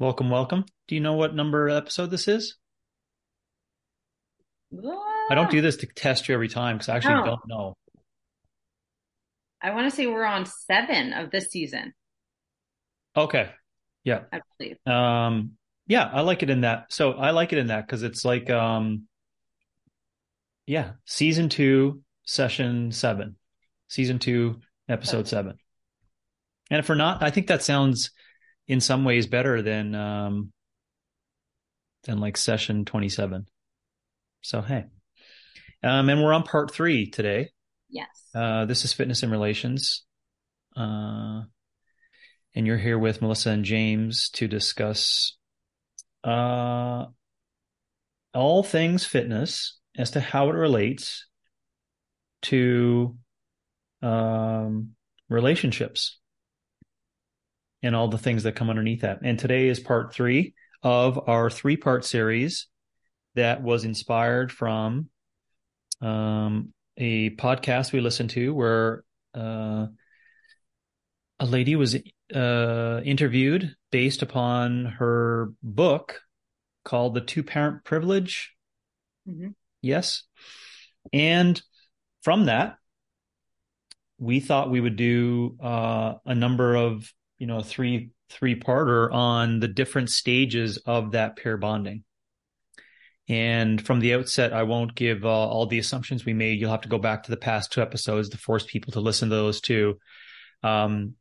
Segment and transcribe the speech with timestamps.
[0.00, 0.64] Welcome, welcome.
[0.88, 2.56] Do you know what number episode this is?
[4.72, 7.24] I don't do this to test you every time because I actually No.
[7.26, 7.74] don't know.
[9.60, 11.92] I want to say we're on seven of this season,
[13.14, 13.52] Okay.
[14.04, 14.24] Yeah.
[14.32, 14.78] I believe.
[14.86, 16.90] Um, yeah, I like it in that.
[16.94, 19.06] So I like it in that because it's like, um,
[20.66, 23.36] yeah, season two, session seven,
[23.88, 25.58] season two, episode seven.
[26.70, 28.12] And if we're not, I think that sounds
[28.70, 30.52] in some ways better than, um,
[32.04, 33.46] than like session 27.
[34.42, 34.84] So, hey,
[35.82, 37.48] um, and we're on part three today.
[37.88, 38.06] Yes.
[38.32, 40.04] Uh, this is Fitness and Relations.
[40.76, 41.42] Uh,
[42.54, 45.36] and you're here with Melissa and James to discuss
[46.22, 47.06] uh,
[48.32, 51.26] all things fitness as to how it relates
[52.42, 53.16] to
[54.00, 54.90] um,
[55.28, 56.19] relationships
[57.82, 59.20] and all the things that come underneath that.
[59.22, 62.66] And today is part three of our three part series
[63.34, 65.08] that was inspired from
[66.00, 69.04] um, a podcast we listened to where
[69.34, 69.86] uh,
[71.38, 71.96] a lady was
[72.34, 76.20] uh, interviewed based upon her book
[76.84, 78.54] called The Two Parent Privilege.
[79.28, 79.54] Mhm.
[79.82, 80.24] Yes.
[81.12, 81.60] And
[82.22, 82.76] from that,
[84.18, 87.10] we thought we would do uh, a number of,
[87.40, 92.04] you know, three three parter on the different stages of that pair bonding.
[93.28, 96.60] And from the outset, I won't give uh, all the assumptions we made.
[96.60, 99.30] You'll have to go back to the past two episodes to force people to listen
[99.30, 99.98] to those two.
[100.62, 101.14] Um,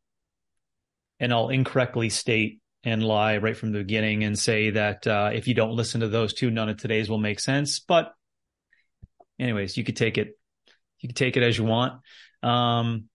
[1.19, 5.47] and I'll incorrectly state and lie right from the beginning and say that uh, if
[5.47, 7.79] you don't listen to those two, none of today's will make sense.
[7.79, 8.13] But,
[9.39, 10.37] anyways, you could take it.
[10.99, 12.01] You could take it as you want.
[12.43, 13.05] Um,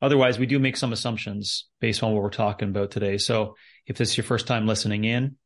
[0.00, 3.18] otherwise, we do make some assumptions based on what we're talking about today.
[3.18, 3.56] So,
[3.86, 5.36] if this is your first time listening in,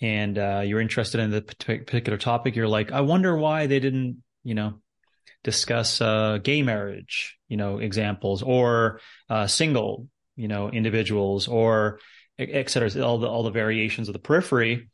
[0.00, 4.22] and uh, you're interested in the particular topic, you're like, I wonder why they didn't,
[4.42, 4.80] you know,
[5.44, 12.00] discuss uh, gay marriage, you know, examples or uh, single, you know, individuals or
[12.38, 14.88] et et cetera, all the all the variations of the periphery.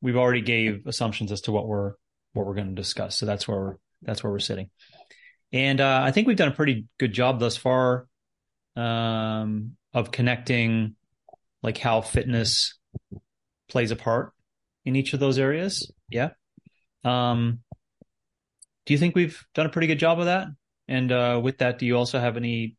[0.00, 1.94] We've already gave assumptions as to what we're
[2.32, 4.70] what we're going to discuss, so that's where we're that's where we're sitting.
[5.52, 8.06] And uh, I think we've done a pretty good job thus far
[8.76, 10.96] um, of connecting,
[11.62, 12.78] like how fitness
[13.68, 14.32] plays a part
[14.84, 15.90] in each of those areas.
[16.08, 16.30] Yeah.
[17.04, 17.60] Um,
[18.86, 20.48] do you think we've done a pretty good job of that?
[20.88, 22.76] And uh, with that, do you also have any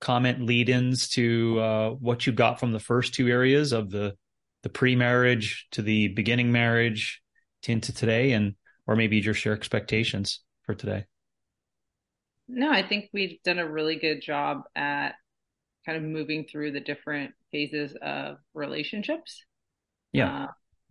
[0.00, 4.14] comment lead-ins to uh, what you got from the first two areas of the
[4.62, 7.22] the pre-marriage to the beginning marriage
[7.62, 11.04] to into today, and or maybe just your expectations for today?
[12.48, 15.14] No, I think we've done a really good job at
[15.84, 19.44] kind of moving through the different phases of relationships.
[20.12, 20.44] Yeah.
[20.44, 20.46] Uh,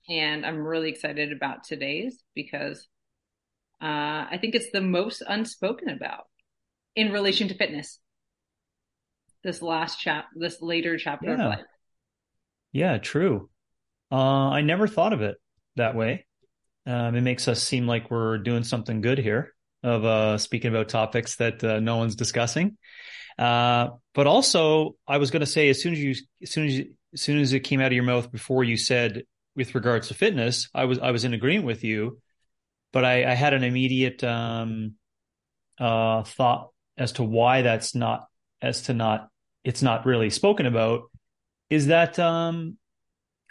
[0.10, 2.88] and I'm really excited about today's because
[3.82, 6.26] uh, I think it's the most unspoken about
[6.96, 8.00] in relation to fitness.
[9.44, 11.60] This last chap, this later chapter of life.
[12.72, 13.50] Yeah, true.
[14.12, 15.38] Uh, I never thought of it
[15.76, 16.26] that way.
[16.86, 19.55] Um, it makes us seem like we're doing something good here
[19.86, 22.78] of uh, speaking about topics that uh, no one's discussing.
[23.38, 26.78] Uh, but also, I was going to say as soon as you, as soon as
[26.78, 29.24] you, as soon as it came out of your mouth before you said
[29.56, 32.20] with regards to fitness, I was I was in agreement with you,
[32.92, 34.96] but I, I had an immediate um,
[35.80, 38.28] uh, thought as to why that's not
[38.62, 39.30] as to not
[39.64, 41.04] it's not really spoken about
[41.70, 42.78] is that um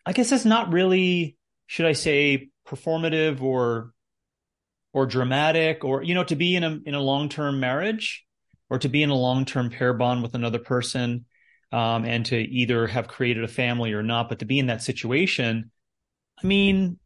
[0.06, 3.92] I guess that's not really should I say performative or
[4.94, 8.24] or dramatic or you know to be in a in a long-term marriage
[8.70, 11.26] or to be in a long-term pair bond with another person
[11.72, 14.82] um and to either have created a family or not but to be in that
[14.82, 15.70] situation
[16.42, 16.98] I mean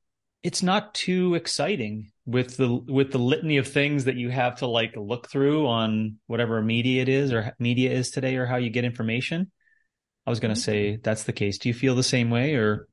[0.43, 4.67] it's not too exciting with the with the litany of things that you have to
[4.67, 8.71] like look through on whatever media it is or media is today or how you
[8.71, 9.51] get information.
[10.27, 11.59] I was going to say that's the case.
[11.59, 12.87] Do you feel the same way or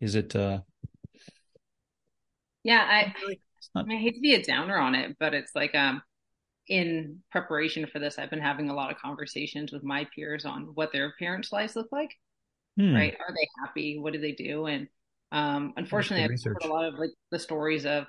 [0.00, 0.60] is it uh
[2.62, 3.40] Yeah, I, it's
[3.74, 6.02] not I mean, I hate to be a downer on it, but it's like um
[6.68, 10.70] in preparation for this, I've been having a lot of conversations with my peers on
[10.74, 12.14] what their parents' lives look like,
[12.78, 13.14] hmm, right?
[13.14, 13.98] Are they happy?
[13.98, 14.66] What do they do?
[14.66, 14.88] And
[15.32, 16.56] um unfortunately I've research.
[16.62, 18.06] heard a lot of like the stories of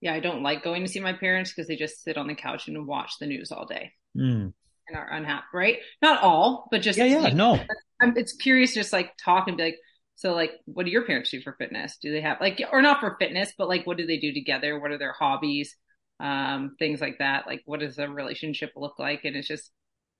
[0.00, 2.34] yeah, I don't like going to see my parents because they just sit on the
[2.34, 4.48] couch and watch the news all day hmm.
[4.88, 5.78] and are unhappy, right?
[6.02, 7.58] Not all, but just Yeah, yeah, no.
[8.00, 9.78] I'm it's curious just like talk and be like,
[10.16, 11.98] so like what do your parents do for fitness?
[12.00, 14.78] Do they have like or not for fitness, but like what do they do together?
[14.80, 15.76] What are their hobbies?
[16.18, 17.46] Um, things like that.
[17.46, 19.24] Like what does a relationship look like?
[19.24, 19.70] And it's just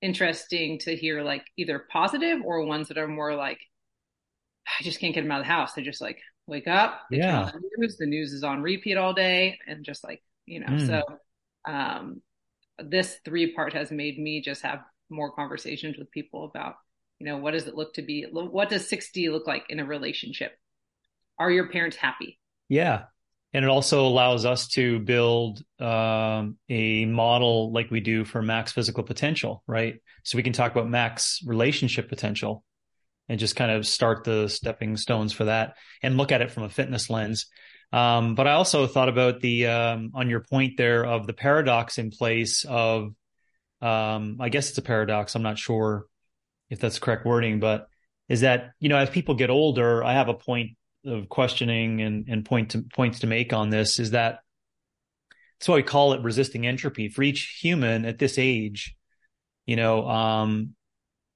[0.02, 3.58] interesting to hear like either positive or ones that are more like
[4.66, 5.72] I just can't get them out of the house.
[5.72, 7.50] They just like wake up, they yeah.
[7.52, 10.66] the news, the news is on repeat all day, and just like you know.
[10.66, 10.86] Mm.
[10.86, 11.02] So
[11.66, 12.22] um,
[12.78, 16.74] this three part has made me just have more conversations with people about
[17.18, 19.84] you know what does it look to be what does 60 look like in a
[19.84, 20.52] relationship?
[21.38, 22.38] Are your parents happy?
[22.68, 23.04] Yeah.
[23.52, 28.72] And it also allows us to build um, a model like we do for max
[28.72, 29.96] physical potential right?
[30.24, 32.64] So we can talk about max relationship potential
[33.28, 36.64] and just kind of start the stepping stones for that and look at it from
[36.64, 37.46] a fitness lens.
[37.92, 41.98] Um, but i also thought about the um, on your point there of the paradox
[41.98, 43.14] in place of
[43.80, 46.06] um, i guess it's a paradox i'm not sure
[46.70, 47.88] if that's the correct wording but
[48.28, 50.70] is that you know as people get older i have a point
[51.06, 54.40] of questioning and, and point to, points to make on this is that
[55.58, 57.08] that's why we call it resisting entropy.
[57.08, 58.94] For each human at this age
[59.64, 60.74] you know um,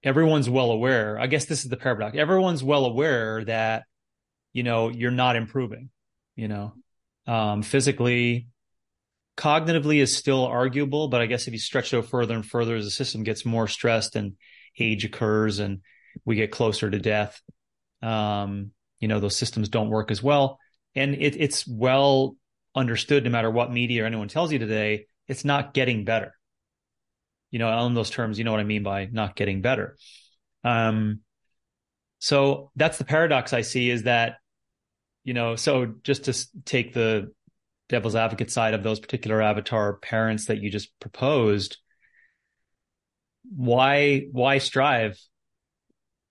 [0.03, 1.19] everyone's well aware.
[1.19, 2.17] I guess this is the paradox.
[2.17, 3.85] Everyone's well aware that
[4.53, 5.91] you know you're not improving
[6.37, 6.75] you know.
[7.27, 8.49] Um, physically
[9.37, 12.75] cognitively is still arguable but i guess if you stretch it out further and further
[12.75, 14.35] as the system gets more stressed and
[14.78, 15.81] age occurs and
[16.25, 17.40] we get closer to death
[18.02, 20.58] um, you know those systems don't work as well.
[20.94, 22.37] And it, it's well
[22.75, 26.34] understood no matter what media or anyone tells you today it's not getting better.
[27.50, 29.96] You know on those terms you know what i mean by not getting better.
[30.62, 31.20] Um
[32.22, 34.37] so that's the paradox i see is that
[35.25, 36.34] you know so just to
[36.64, 37.32] take the
[37.88, 41.78] devil's advocate side of those particular avatar parents that you just proposed
[43.55, 45.19] why why strive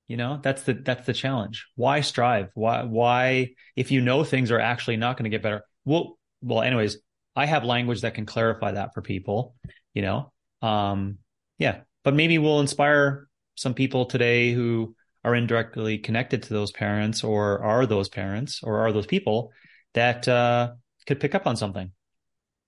[0.07, 1.67] you know, that's the that's the challenge.
[1.75, 2.49] Why strive?
[2.55, 5.63] Why why if you know things are actually not going to get better?
[5.85, 6.97] Well, well, anyways,
[7.35, 9.53] I have language that can clarify that for people,
[9.93, 10.31] you know.
[10.63, 11.19] Um
[11.59, 17.23] yeah, but maybe we'll inspire some people today who are indirectly connected to those parents
[17.23, 19.51] or are those parents or are those people
[19.93, 20.71] that uh,
[21.05, 21.91] could pick up on something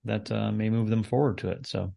[0.04, 1.66] that uh, may move them forward to it.
[1.66, 1.94] So,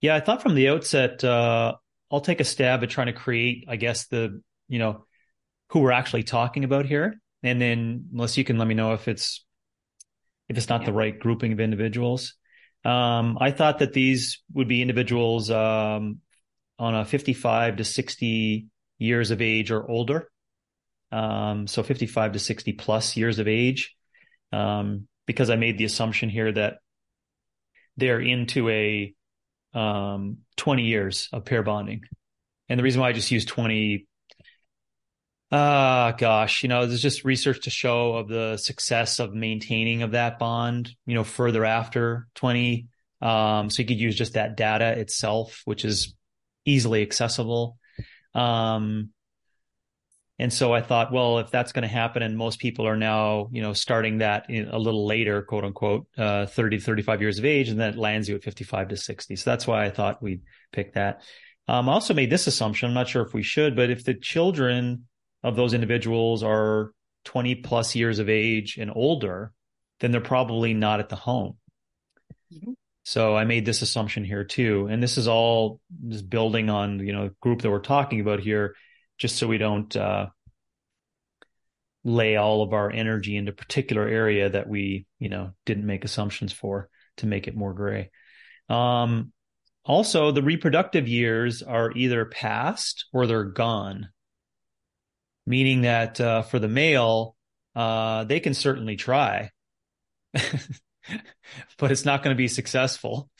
[0.00, 1.74] yeah, I thought from the outset, uh,
[2.10, 5.04] I'll take a stab at trying to create, I guess, the, you know,
[5.70, 7.20] who we're actually talking about here.
[7.42, 9.44] And then unless you can let me know if it's,
[10.48, 10.86] if it's not yeah.
[10.86, 12.34] the right grouping of individuals.
[12.84, 16.20] Um, I thought that these would be individuals, um,
[16.78, 18.66] on a 55 to 60
[18.98, 20.30] years of age or older.
[21.10, 23.96] Um, so 55 to 60 plus years of age.
[24.52, 26.78] Um, because I made the assumption here that
[27.96, 29.14] they're into a,
[29.78, 32.02] um, 20 years of pair bonding.
[32.68, 34.06] And the reason why I just use 20,
[35.52, 40.02] ah, uh, gosh, you know, there's just research to show of the success of maintaining
[40.02, 42.88] of that bond, you know, further after 20.
[43.22, 46.14] Um, so you could use just that data itself, which is
[46.64, 47.78] easily accessible.
[48.34, 49.10] Um,
[50.40, 53.48] and so I thought, well, if that's going to happen and most people are now,
[53.50, 57.38] you know, starting that in, a little later, quote unquote, uh, 30 to 35 years
[57.40, 59.34] of age, and that lands you at 55 to 60.
[59.34, 60.42] So that's why I thought we'd
[60.72, 61.22] pick that.
[61.66, 62.88] Um, I also made this assumption.
[62.88, 65.06] I'm not sure if we should, but if the children
[65.42, 66.92] of those individuals are
[67.24, 69.52] 20 plus years of age and older,
[69.98, 71.56] then they're probably not at the home.
[72.54, 72.72] Mm-hmm.
[73.02, 74.86] So I made this assumption here too.
[74.88, 78.76] And this is all just building on, you know, group that we're talking about here
[79.18, 80.26] just so we don't uh,
[82.04, 86.52] lay all of our energy into particular area that we, you know, didn't make assumptions
[86.52, 86.88] for
[87.18, 88.10] to make it more gray.
[88.68, 89.32] Um,
[89.84, 94.08] also, the reproductive years are either past or they're gone,
[95.46, 97.36] meaning that uh, for the male,
[97.74, 99.50] uh, they can certainly try,
[100.32, 103.30] but it's not going to be successful.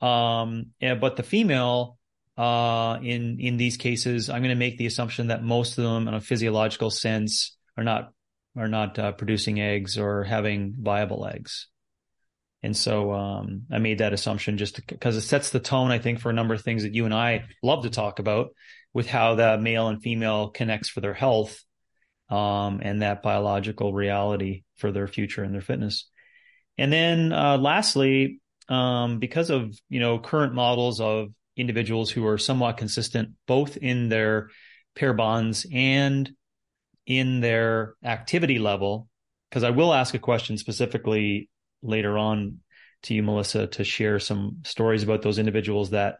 [0.00, 1.98] Um, and, but the female,
[2.40, 6.08] uh, in in these cases, I'm going to make the assumption that most of them,
[6.08, 8.12] in a physiological sense, are not
[8.56, 11.68] are not uh, producing eggs or having viable eggs.
[12.62, 16.20] And so um, I made that assumption just because it sets the tone, I think,
[16.20, 18.54] for a number of things that you and I love to talk about
[18.94, 21.62] with how the male and female connects for their health
[22.30, 26.08] um, and that biological reality for their future and their fitness.
[26.78, 31.28] And then uh, lastly, um, because of you know current models of
[31.60, 34.50] individuals who are somewhat consistent both in their
[34.94, 36.30] pair bonds and
[37.06, 39.08] in their activity level.
[39.48, 41.48] Because I will ask a question specifically
[41.82, 42.58] later on
[43.02, 46.16] to you, Melissa, to share some stories about those individuals that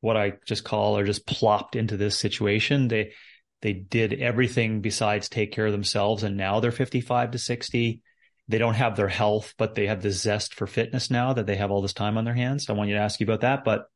[0.00, 2.88] what I just call are just plopped into this situation.
[2.88, 3.12] They
[3.60, 8.02] they did everything besides take care of themselves, and now they're 55 to 60.
[8.46, 11.56] They don't have their health, but they have the zest for fitness now that they
[11.56, 12.70] have all this time on their hands.
[12.70, 13.64] I want you to ask you about that.
[13.64, 13.86] But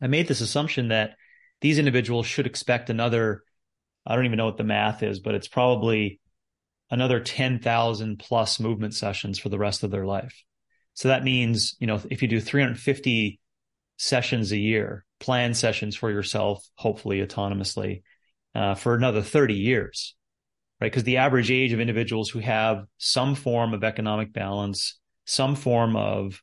[0.00, 1.16] I made this assumption that
[1.60, 3.42] these individuals should expect another
[4.06, 6.20] I don't even know what the math is, but it's probably
[6.90, 10.44] another 10,000 plus movement sessions for the rest of their life.
[10.94, 13.40] So that means, you know, if you do 350
[13.96, 18.02] sessions a year, plan sessions for yourself, hopefully autonomously,
[18.54, 20.14] uh, for another 30 years,
[20.80, 20.90] right?
[20.90, 25.96] Because the average age of individuals who have some form of economic balance, some form
[25.96, 26.40] of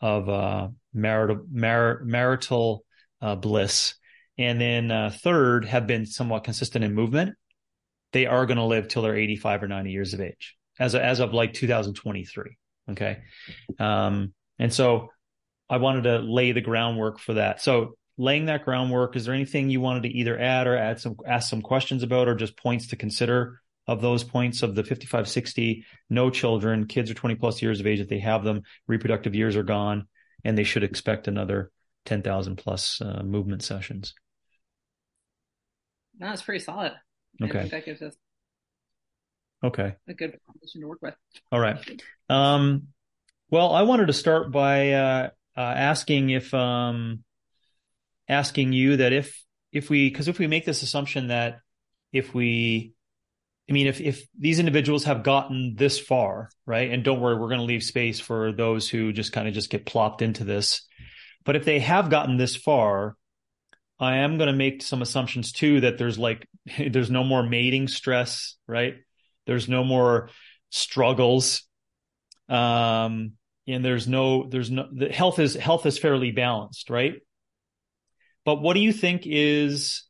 [0.00, 2.84] of uh, marital mar- marital
[3.20, 3.94] uh, bliss,
[4.38, 7.34] and then uh, third have been somewhat consistent in movement,
[8.12, 11.02] they are going to live till they're 85 or 90 years of age as of,
[11.02, 12.56] as of like 2023.
[12.90, 13.18] Okay.
[13.78, 15.08] Um, and so
[15.68, 17.60] I wanted to lay the groundwork for that.
[17.60, 21.16] So laying that groundwork, is there anything you wanted to either add or add some,
[21.26, 25.28] ask some questions about, or just points to consider of those points of the 55,
[25.28, 28.00] 60, no children, kids are 20 plus years of age.
[28.00, 30.06] If they have them, reproductive years are gone
[30.44, 31.70] and they should expect another
[32.06, 34.14] 10,000 plus uh, movement sessions.
[36.18, 36.92] No, it's pretty solid.
[37.42, 37.68] Okay.
[37.68, 38.14] that gives us
[39.62, 41.14] okay a good foundation to work with.
[41.52, 41.78] All right.
[42.28, 42.88] Um,
[43.50, 47.24] well, I wanted to start by uh, uh, asking if um,
[48.28, 49.42] asking you that if
[49.72, 51.60] if we because if we make this assumption that
[52.12, 52.94] if we
[53.70, 57.48] I mean, if if these individuals have gotten this far, right, and don't worry, we're
[57.48, 60.82] going to leave space for those who just kind of just get plopped into this.
[61.44, 63.16] But if they have gotten this far,
[63.98, 67.88] I am going to make some assumptions too that there's like there's no more mating
[67.88, 68.96] stress, right?
[69.46, 70.30] There's no more
[70.70, 71.62] struggles.
[72.48, 73.32] Um
[73.68, 77.14] and there's no there's no the health is health is fairly balanced, right?
[78.44, 80.04] But what do you think is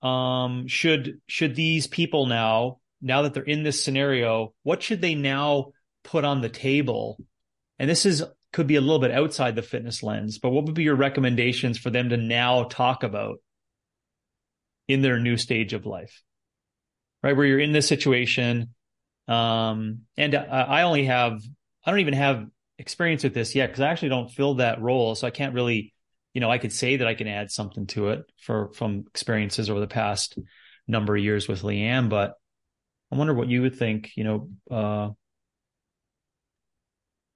[0.00, 5.14] um should should these people now now that they're in this scenario, what should they
[5.14, 5.72] now
[6.04, 7.18] put on the table?
[7.78, 10.74] And this is could be a little bit outside the fitness lens, but what would
[10.74, 13.38] be your recommendations for them to now talk about
[14.88, 16.22] in their new stage of life?
[17.22, 18.74] Right, where you're in this situation,
[19.28, 21.40] um, and I only have,
[21.84, 22.46] I don't even have
[22.78, 25.94] experience with this yet because I actually don't fill that role, so I can't really,
[26.34, 29.70] you know, I could say that I can add something to it for from experiences
[29.70, 30.36] over the past
[30.88, 32.34] number of years with Leanne, but
[33.12, 35.10] I wonder what you would think, you know, uh,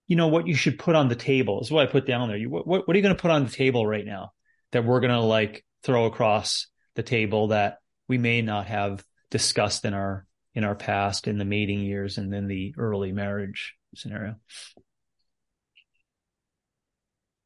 [0.06, 2.36] you know what you should put on the table is what I put down there.
[2.36, 4.32] You, what, what are you going to put on the table right now
[4.72, 9.84] that we're going to like throw across the table that we may not have discussed
[9.84, 14.36] in our in our past in the mating years and then the early marriage scenario?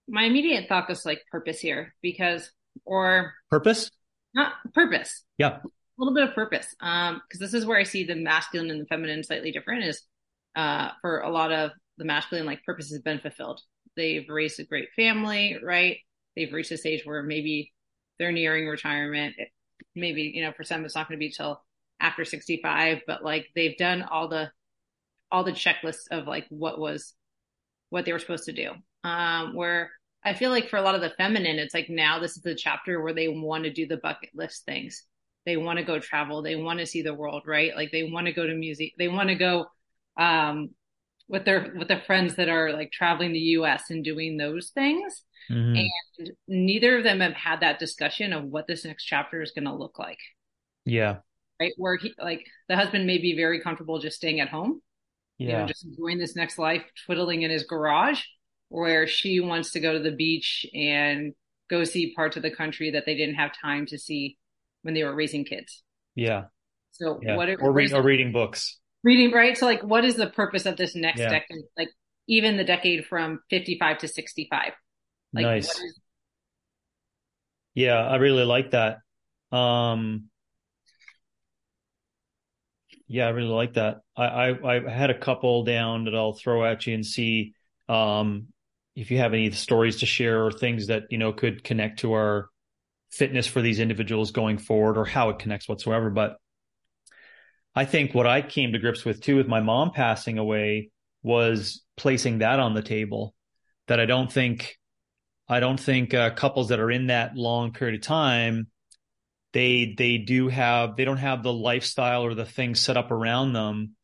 [0.07, 2.51] My immediate thought is like purpose here because
[2.85, 3.91] or purpose?
[4.35, 5.25] Not purpose.
[5.39, 5.59] Yeah.
[5.59, 6.67] A little bit of purpose.
[6.81, 10.03] Um, because this is where I see the masculine and the feminine slightly different is
[10.57, 11.71] uh for a lot of
[12.01, 13.61] the masculine like purpose has been fulfilled.
[13.95, 15.99] They've raised a great family, right?
[16.35, 17.73] They've reached a stage where maybe
[18.19, 19.37] they're nearing retirement.
[19.95, 21.63] Maybe, you know, for some it's not going to be till
[22.01, 24.51] after 65, but like they've done all the
[25.31, 27.13] all the checklists of like what was
[27.91, 28.73] what they were supposed to do.
[29.05, 29.91] Um, where
[30.25, 32.55] I feel like for a lot of the feminine, it's like now this is the
[32.55, 35.05] chapter where they want to do the bucket list things.
[35.45, 36.41] They want to go travel.
[36.41, 37.77] They want to see the world, right?
[37.77, 38.95] Like they want to go to music.
[38.97, 39.67] They want to go
[40.17, 40.71] um,
[41.31, 45.23] with their with their friends that are like traveling the US and doing those things.
[45.51, 45.77] Mm-hmm.
[45.77, 49.65] And neither of them have had that discussion of what this next chapter is going
[49.65, 50.19] to look like.
[50.85, 51.19] Yeah.
[51.61, 51.73] Right.
[51.77, 54.83] Where he, like the husband may be very comfortable just staying at home.
[55.39, 55.47] Yeah.
[55.47, 58.23] You know, just enjoying this next life, twiddling in his garage,
[58.69, 61.33] where she wants to go to the beach and
[61.71, 64.37] go see parts of the country that they didn't have time to see
[64.83, 65.83] when they were raising kids.
[66.15, 66.45] Yeah.
[66.93, 67.37] So yeah.
[67.37, 69.57] what or, read, or reading books reading right?
[69.57, 71.31] So like what is the purpose of this next yeah.
[71.31, 71.91] decade like
[72.29, 74.73] even the decade from 55 to 65
[75.33, 75.69] like nice.
[75.69, 76.01] is-
[77.75, 78.99] yeah i really like that.
[79.57, 80.27] Um
[83.09, 83.99] yeah i really like that.
[84.17, 87.55] I, I i had a couple down that i'll throw at you and see
[87.89, 88.49] um
[88.95, 92.13] if you have any stories to share or things that you know could connect to
[92.13, 92.49] our
[93.11, 96.37] fitness for these individuals going forward or how it connects whatsoever but
[97.75, 100.91] I think what I came to grips with too with my mom passing away
[101.23, 103.35] was placing that on the table
[103.87, 104.77] that I don't think
[105.49, 108.69] I don't think uh, couples that are in that long period of time
[109.53, 113.53] they they do have they don't have the lifestyle or the things set up around
[113.53, 113.95] them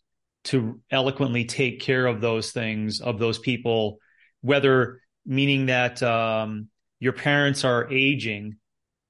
[0.44, 3.98] to eloquently take care of those things of those people
[4.42, 6.68] whether meaning that um,
[7.00, 8.56] your parents are aging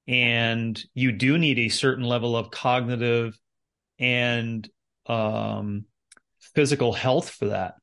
[0.07, 3.37] and you do need a certain level of cognitive
[3.99, 4.67] and
[5.07, 5.85] um,
[6.55, 7.75] physical health for that,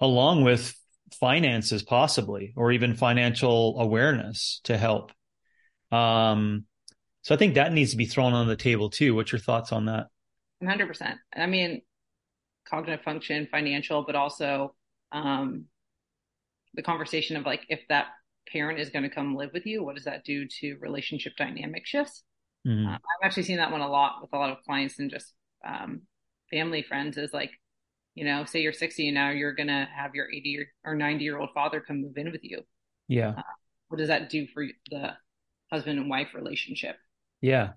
[0.00, 0.74] along with
[1.12, 5.12] finances, possibly, or even financial awareness to help.
[5.90, 6.66] Um,
[7.22, 9.14] So I think that needs to be thrown on the table too.
[9.14, 10.06] What's your thoughts on that?
[10.62, 11.16] 100%.
[11.36, 11.82] I mean,
[12.68, 14.74] cognitive function, financial, but also
[15.12, 15.66] um,
[16.74, 18.06] the conversation of like if that
[18.48, 21.86] parent is going to come live with you, what does that do to relationship dynamic
[21.86, 22.22] shifts?
[22.66, 22.86] Mm-hmm.
[22.86, 25.32] Uh, I've actually seen that one a lot with a lot of clients and just
[25.66, 26.02] um,
[26.50, 27.50] family friends is like,
[28.14, 31.24] you know, say you're 60 and now you're going to have your 80 or 90
[31.24, 32.62] year old father come move in with you.
[33.08, 33.30] Yeah.
[33.30, 33.42] Uh,
[33.88, 35.14] what does that do for the
[35.72, 36.96] husband and wife relationship?
[37.40, 37.70] Yeah.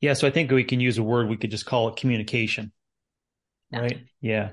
[0.00, 0.14] Yeah.
[0.14, 2.72] So I think we can use a word, we could just call it communication.
[3.70, 3.80] Yeah.
[3.80, 3.98] Right.
[4.20, 4.50] Yeah.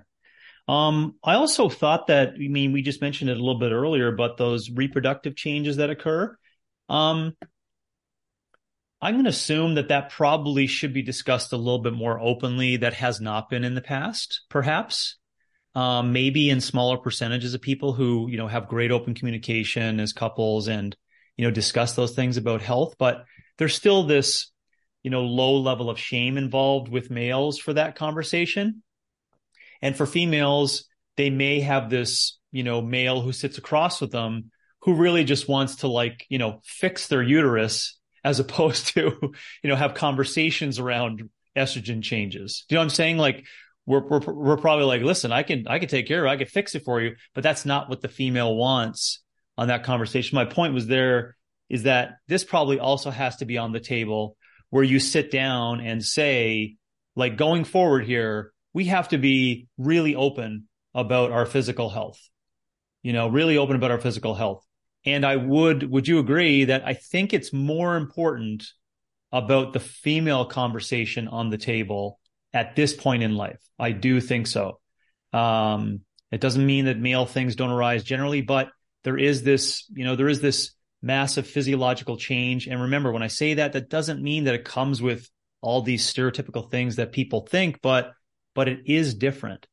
[0.67, 4.11] Um, I also thought that, I mean, we just mentioned it a little bit earlier,
[4.11, 6.37] but those reproductive changes that occur,
[6.87, 7.35] um,
[9.01, 12.77] I'm going to assume that that probably should be discussed a little bit more openly.
[12.77, 15.17] That has not been in the past, perhaps.
[15.73, 20.11] Um, maybe in smaller percentages of people who, you know, have great open communication as
[20.13, 20.95] couples and,
[21.37, 22.95] you know, discuss those things about health.
[22.99, 23.23] But
[23.57, 24.51] there's still this,
[25.01, 28.83] you know, low level of shame involved with males for that conversation.
[29.81, 34.51] And for females, they may have this, you know, male who sits across with them
[34.81, 39.17] who really just wants to like, you know, fix their uterus as opposed to,
[39.63, 42.65] you know, have conversations around estrogen changes.
[42.67, 43.17] Do you know what I'm saying?
[43.17, 43.45] Like
[43.85, 46.33] we're, we're, we're probably like, listen, I can, I can take care of it.
[46.33, 49.21] I can fix it for you, but that's not what the female wants
[49.57, 50.35] on that conversation.
[50.35, 51.35] My point was there
[51.69, 54.37] is that this probably also has to be on the table
[54.69, 56.75] where you sit down and say,
[57.15, 62.19] like going forward here, we have to be really open about our physical health,
[63.03, 64.65] you know, really open about our physical health.
[65.05, 68.65] And I would, would you agree that I think it's more important
[69.31, 72.19] about the female conversation on the table
[72.53, 73.59] at this point in life?
[73.79, 74.79] I do think so.
[75.33, 78.69] Um, it doesn't mean that male things don't arise generally, but
[79.03, 82.67] there is this, you know, there is this massive physiological change.
[82.67, 85.29] And remember, when I say that, that doesn't mean that it comes with
[85.61, 88.13] all these stereotypical things that people think, but
[88.53, 89.65] but it is different.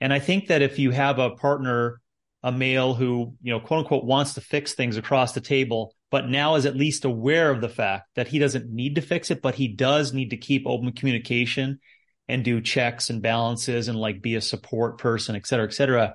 [0.00, 2.00] And I think that if you have a partner,
[2.42, 6.28] a male who, you know, quote unquote wants to fix things across the table, but
[6.28, 9.42] now is at least aware of the fact that he doesn't need to fix it,
[9.42, 11.80] but he does need to keep open communication
[12.28, 16.14] and do checks and balances and like be a support person, et cetera, et cetera.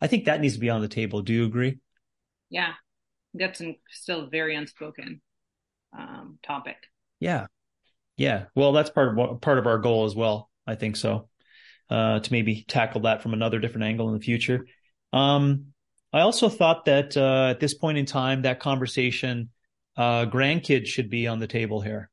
[0.00, 1.22] I think that needs to be on the table.
[1.22, 1.78] Do you agree?
[2.48, 2.72] Yeah.
[3.34, 5.20] That's still very unspoken
[5.96, 6.76] um, topic.
[7.20, 7.46] Yeah.
[8.16, 8.46] Yeah.
[8.54, 10.50] Well, that's part of part of our goal as well.
[10.66, 11.28] I think so
[11.90, 14.66] uh, to maybe tackle that from another different angle in the future.
[15.12, 15.66] Um,
[16.12, 19.50] I also thought that uh, at this point in time, that conversation,
[19.96, 22.10] uh, grandkids should be on the table here.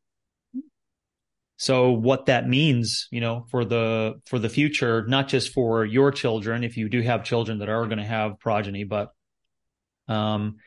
[1.58, 6.12] So what that means, you know, for the for the future, not just for your
[6.12, 9.14] children, if you do have children that are going to have progeny, but
[10.10, 10.58] um,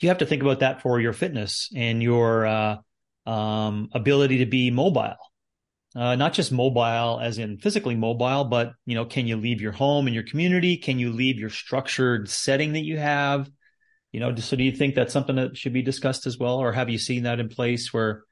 [0.00, 2.76] you have to think about that for your fitness and your uh,
[3.26, 5.16] um, ability to be mobile
[5.94, 9.72] uh, not just mobile as in physically mobile, but you know, can you leave your
[9.72, 10.76] home and your community?
[10.76, 13.48] Can you leave your structured setting that you have?
[14.12, 16.72] You know, so do you think that's something that should be discussed as well, or
[16.72, 18.22] have you seen that in place where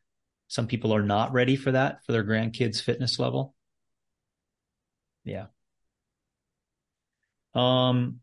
[0.49, 3.55] some people are not ready for that for their grandkids' fitness level?
[5.25, 5.47] Yeah.
[7.55, 8.21] Um,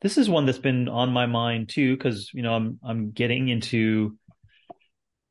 [0.00, 3.48] this is one that's been on my mind too, because you know I'm I'm getting
[3.48, 4.16] into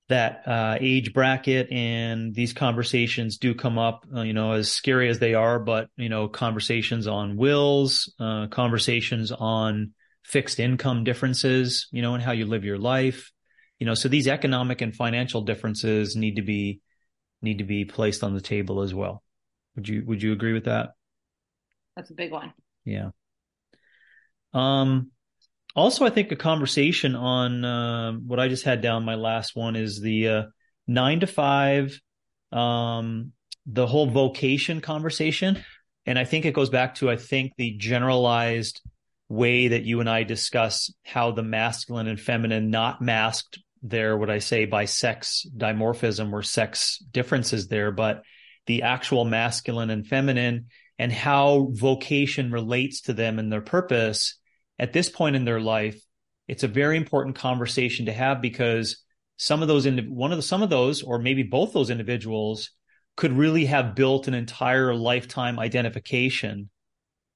[0.10, 5.10] that uh, age bracket and these conversations do come up, uh, you know, as scary
[5.10, 9.92] as they are, but, you know, conversations on wills, uh, conversations on
[10.24, 13.32] fixed income differences, you know, and how you live your life,
[13.80, 16.80] you know, so these economic and financial differences need to be,
[17.42, 19.24] need to be placed on the table as well.
[19.76, 20.92] Would you, would you agree with that?
[21.98, 22.54] That's a big one.
[22.86, 23.10] Yeah.
[24.54, 25.12] Um,
[25.78, 29.76] also, I think a conversation on uh, what I just had down my last one
[29.76, 30.44] is the uh,
[30.88, 32.02] nine to five,
[32.52, 33.32] um,
[33.68, 35.64] the whole vocation conversation.
[36.08, 38.82] And I think it goes back to, I think, the generalized
[39.30, 44.32] way that you and I discuss how the masculine and feminine, not masked there, what
[44.32, 48.24] I say by sex dimorphism or sex differences there, but
[48.66, 54.40] the actual masculine and feminine and how vocation relates to them and their purpose
[54.80, 56.00] at this point in their life,
[56.48, 59.04] it's a very important conversation to have because
[59.38, 62.72] some of those, one of the, some of those, or maybe both those individuals
[63.16, 66.70] could really have built an entire lifetime identification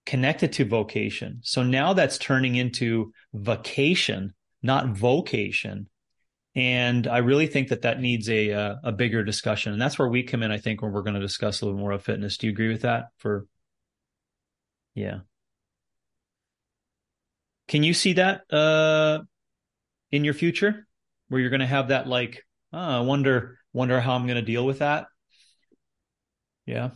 [0.06, 1.40] connected to vocation.
[1.44, 5.88] So now that's turning into vacation, not vocation.
[6.56, 9.74] And I really think that that needs a, a, a bigger discussion.
[9.74, 11.80] And that's where we come in, I think, when we're going to discuss a little
[11.80, 12.38] more of fitness.
[12.38, 13.46] Do you agree with that for?
[14.94, 15.20] Yeah.
[17.72, 19.20] Can you see that uh,
[20.12, 20.86] in your future,
[21.30, 24.42] where you're going to have that like, oh, I wonder, wonder how I'm going to
[24.42, 25.06] deal with that.
[26.66, 26.90] Yeah.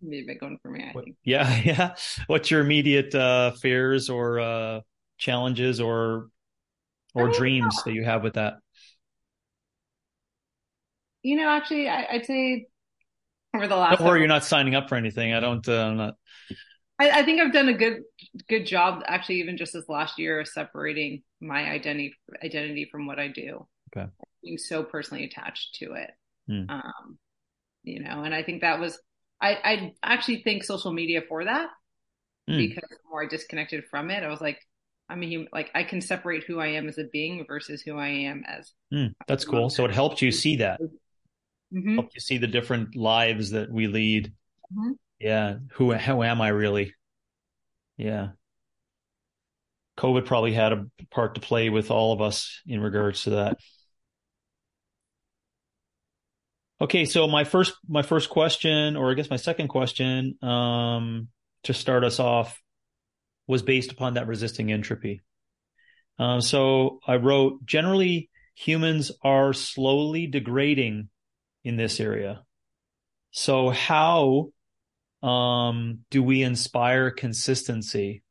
[0.00, 1.16] Be a big one for me, I think.
[1.24, 1.94] Yeah, yeah.
[2.26, 4.80] What's your immediate uh, fears or uh,
[5.18, 6.28] challenges or
[7.14, 7.82] or dreams know.
[7.84, 8.54] that you have with that?
[11.22, 12.64] You know, actually, I, would say
[13.54, 13.98] over the last.
[13.98, 15.34] Don't worry, you're not signing up for anything.
[15.34, 15.68] I don't.
[15.68, 16.14] Uh, I'm not.
[16.98, 18.02] I, I, think I've done a good
[18.48, 23.18] good job, actually, even just this last year, of separating my identity identity from what
[23.18, 23.66] I do.
[23.96, 24.08] Okay.
[24.42, 26.10] Being so personally attached to it,
[26.46, 26.70] hmm.
[26.70, 27.18] um,
[27.82, 28.98] you know, and I think that was
[29.40, 31.68] I I actually thank social media for that
[32.48, 32.58] hmm.
[32.58, 34.58] because the more I disconnected from it, I was like,
[35.08, 35.48] I'm a human.
[35.52, 38.72] Like I can separate who I am as a being versus who I am as.
[38.92, 39.06] Hmm.
[39.26, 39.68] That's cool.
[39.68, 40.80] So it helped you see that.
[41.72, 41.94] Mm-hmm.
[41.94, 44.32] Helped you see the different lives that we lead.
[44.72, 44.92] Mm-hmm
[45.24, 45.54] yeah.
[45.72, 46.92] Who how am i really?
[47.96, 48.32] Yeah.
[49.96, 53.56] Covid probably had a part to play with all of us in regards to that.
[56.78, 61.28] Okay so my first my first question or i guess my second question um
[61.62, 62.60] to start us off
[63.46, 65.22] was based upon that resisting entropy.
[66.18, 71.08] Um, so i wrote generally humans are slowly degrading
[71.64, 72.44] in this area.
[73.30, 74.50] So how
[75.24, 78.22] um, do we inspire consistency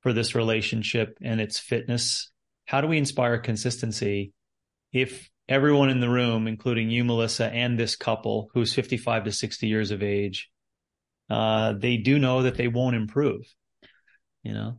[0.00, 2.30] for this relationship and its fitness?
[2.66, 4.32] How do we inspire consistency
[4.92, 9.66] if everyone in the room, including you, Melissa, and this couple who's 55 to 60
[9.66, 10.48] years of age,
[11.30, 13.42] uh, they do know that they won't improve?
[14.44, 14.78] You know,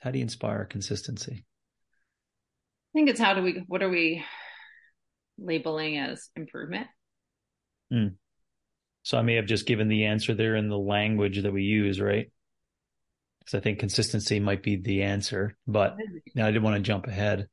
[0.00, 1.44] how do you inspire consistency?
[2.94, 4.24] I think it's how do we, what are we
[5.38, 6.86] labeling as improvement?
[7.92, 8.14] Mm.
[9.02, 12.00] So I may have just given the answer there in the language that we use,
[12.00, 12.30] right?
[13.40, 15.96] Because I think consistency might be the answer, but
[16.34, 17.48] now I didn't want to jump ahead.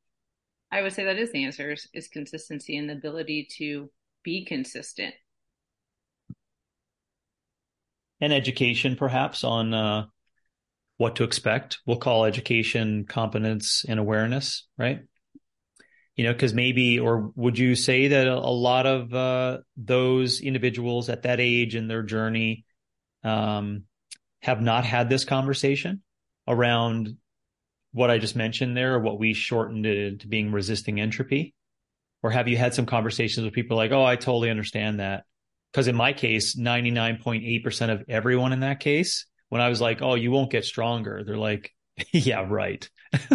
[0.71, 3.89] I would say that is the answer is, is consistency and the ability to
[4.23, 5.15] be consistent.
[8.21, 10.05] And education, perhaps, on uh,
[10.97, 11.79] what to expect.
[11.87, 14.99] We'll call education competence and awareness, right?
[16.19, 21.07] You know because maybe or would you say that a, lot of uh, those individuals
[21.07, 22.65] at that age in their journey
[23.23, 23.85] um,
[24.41, 26.01] have not had this conversation
[26.45, 27.15] around
[27.93, 31.55] what i just mentioned there or what we shortened it to being resisting entropy?
[32.21, 35.23] Or have you had some conversations with people like oh i totally understand that.
[35.71, 40.15] Because in my case 99.8% of everyone in that case when i was like oh
[40.15, 41.73] you won't get stronger they're like
[42.11, 42.89] yeah right.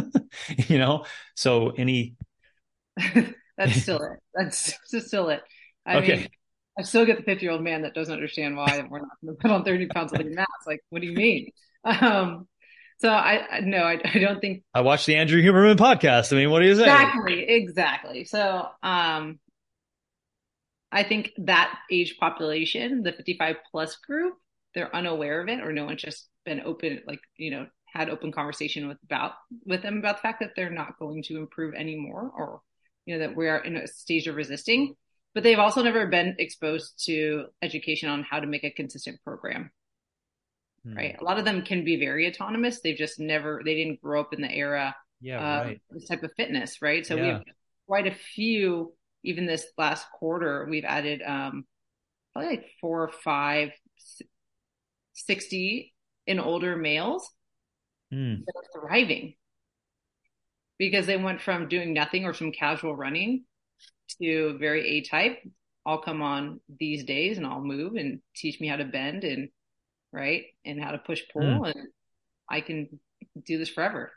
[0.69, 1.07] You know?
[1.35, 2.17] So any
[3.57, 4.19] That's still it.
[4.35, 4.75] That's
[5.07, 5.43] still it.
[5.87, 6.17] I okay.
[6.17, 6.29] mean,
[6.79, 9.37] I still get the 50 year old man that doesn't understand why we're not going
[9.37, 10.47] to put on 30 pounds of mass.
[10.67, 11.51] Like, what do you mean?
[11.85, 12.49] Um,
[12.99, 16.33] so I, no, I, I, don't think I watched the Andrew Huberman podcast.
[16.33, 16.83] I mean, what do you say?
[16.83, 17.43] Exactly.
[17.43, 18.25] Exactly.
[18.25, 19.39] So, um,
[20.91, 24.35] I think that age population, the 55 plus group,
[24.75, 28.33] they're unaware of it or no one's just been open, like, you know, had open
[28.33, 29.33] conversation with about,
[29.67, 32.61] with them about the fact that they're not going to improve anymore or
[33.07, 34.95] you know, that we are in a stage of resisting,
[35.35, 39.71] but they've also never been exposed to education on how to make a consistent program.
[40.85, 40.97] Hmm.
[40.97, 41.17] Right.
[41.19, 42.81] A lot of them can be very autonomous.
[42.81, 45.81] They've just never, they didn't grow up in the era yeah, of right.
[45.91, 46.81] this type of fitness.
[46.81, 47.05] Right.
[47.07, 47.23] So yeah.
[47.23, 47.43] we have
[47.87, 51.65] quite a few, even this last quarter, we've added, um,
[52.33, 53.71] probably like four or five
[55.15, 55.95] 60
[56.27, 57.31] and older males
[58.11, 58.35] hmm.
[58.47, 59.35] that are thriving
[60.79, 63.45] because they went from doing nothing or some casual running
[64.21, 65.39] to very A type.
[65.87, 69.49] I'll come on these days and I'll move and teach me how to bend and
[70.13, 71.75] right and how to push pull mm.
[71.75, 71.89] and
[72.49, 73.01] I can
[73.45, 74.13] do this forever.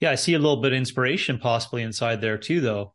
[0.00, 2.94] Yeah, I see a little bit of inspiration possibly inside there too, though.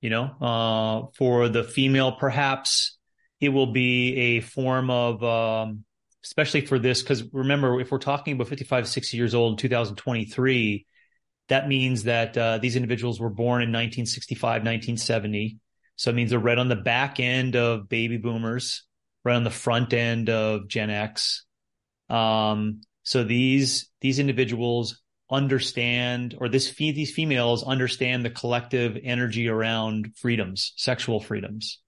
[0.00, 2.96] You know, uh, for the female, perhaps
[3.40, 5.84] it will be a form of, um,
[6.24, 10.86] especially for this, because remember, if we're talking about 55, 60 years old in 2023,
[11.48, 15.58] that means that uh, these individuals were born in 1965, 1970.
[15.96, 18.84] So it means they're right on the back end of baby boomers,
[19.24, 21.44] right on the front end of Gen X.
[22.08, 30.14] Um, so these these individuals understand, or this these females understand the collective energy around
[30.16, 31.80] freedoms, sexual freedoms,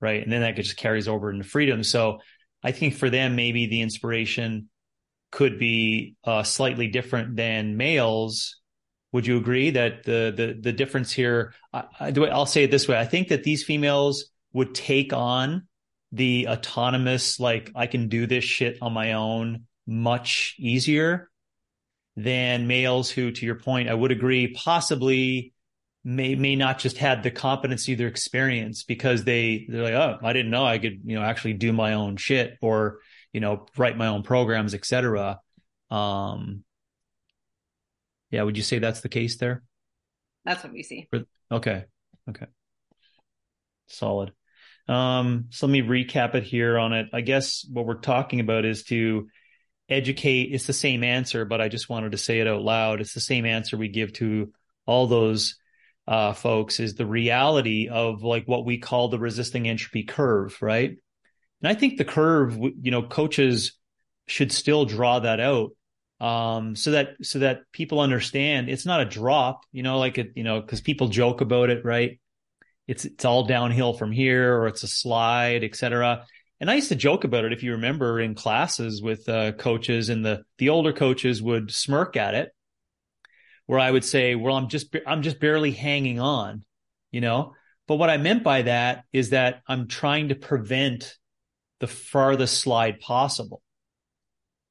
[0.00, 0.22] right?
[0.22, 1.82] And then that just carries over into freedom.
[1.82, 2.20] So
[2.62, 4.68] I think for them, maybe the inspiration
[5.30, 8.57] could be uh, slightly different than males
[9.12, 11.54] would you agree that the the the difference here?
[11.72, 15.66] I, I, I'll say it this way: I think that these females would take on
[16.12, 21.30] the autonomous, like I can do this shit on my own, much easier
[22.16, 25.52] than males who, to your point, I would agree, possibly
[26.04, 30.32] may may not just had the competency their experience because they they're like oh i
[30.32, 33.00] didn't know i could you know actually do my own shit or
[33.32, 35.40] you know write my own programs etc
[35.90, 36.62] um
[38.30, 39.62] yeah would you say that's the case there?
[40.44, 41.08] That's what we see.
[41.50, 41.84] Okay
[42.28, 42.46] okay.
[43.88, 44.32] Solid.
[44.88, 47.08] Um so let me recap it here on it.
[47.12, 49.28] I guess what we're talking about is to
[49.88, 53.00] educate it's the same answer but i just wanted to say it out loud.
[53.00, 54.52] It's the same answer we give to
[54.86, 55.56] all those
[56.08, 60.96] uh, folks is the reality of like what we call the resisting entropy curve, right?
[61.60, 63.78] And I think the curve, you know, coaches
[64.26, 65.72] should still draw that out
[66.20, 70.32] um, so that so that people understand it's not a drop, you know, like it,
[70.34, 72.18] you know, because people joke about it, right?
[72.86, 76.26] It's it's all downhill from here, or it's a slide, etc.
[76.60, 80.08] And I used to joke about it if you remember in classes with uh, coaches,
[80.08, 82.50] and the the older coaches would smirk at it
[83.68, 86.64] where I would say, well, I'm just, I'm just barely hanging on,
[87.12, 87.52] you know?
[87.86, 91.14] But what I meant by that is that I'm trying to prevent
[91.78, 93.60] the farthest slide possible.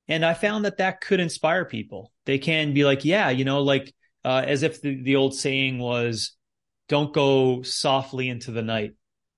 [0.08, 2.12] And I found that that could inspire people.
[2.26, 3.94] They can be like, yeah, you know, like,
[4.24, 6.34] uh, as if the, the old saying was,
[6.88, 8.94] don't go softly into the night,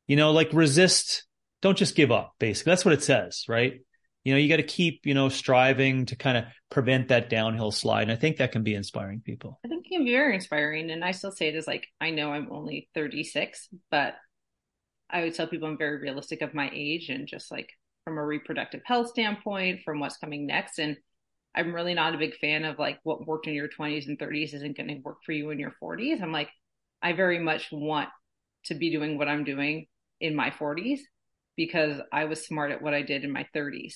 [0.08, 1.26] you know, like resist,
[1.62, 2.72] don't just give up, basically.
[2.72, 3.82] That's what it says, right?
[4.24, 7.72] you know, you got to keep, you know, striving to kind of prevent that downhill
[7.72, 8.04] slide.
[8.04, 9.60] And I think that can be inspiring people.
[9.66, 10.92] I think it can be very inspiring.
[10.92, 14.16] And I still say it is like, I know I'm only 36, but
[15.10, 17.72] I would tell people I'm very realistic of my age and just like
[18.10, 20.80] from a reproductive health standpoint, from what's coming next.
[20.80, 20.98] And
[21.56, 24.56] I'm really not a big fan of like what worked in your 20s and 30s
[24.56, 26.22] isn't going to work for you in your 40s.
[26.22, 26.50] I'm like,
[27.02, 28.10] I very much want
[28.66, 29.86] to be doing what I'm doing
[30.20, 31.00] in my 40s
[31.56, 33.94] because I was smart at what I did in my 30s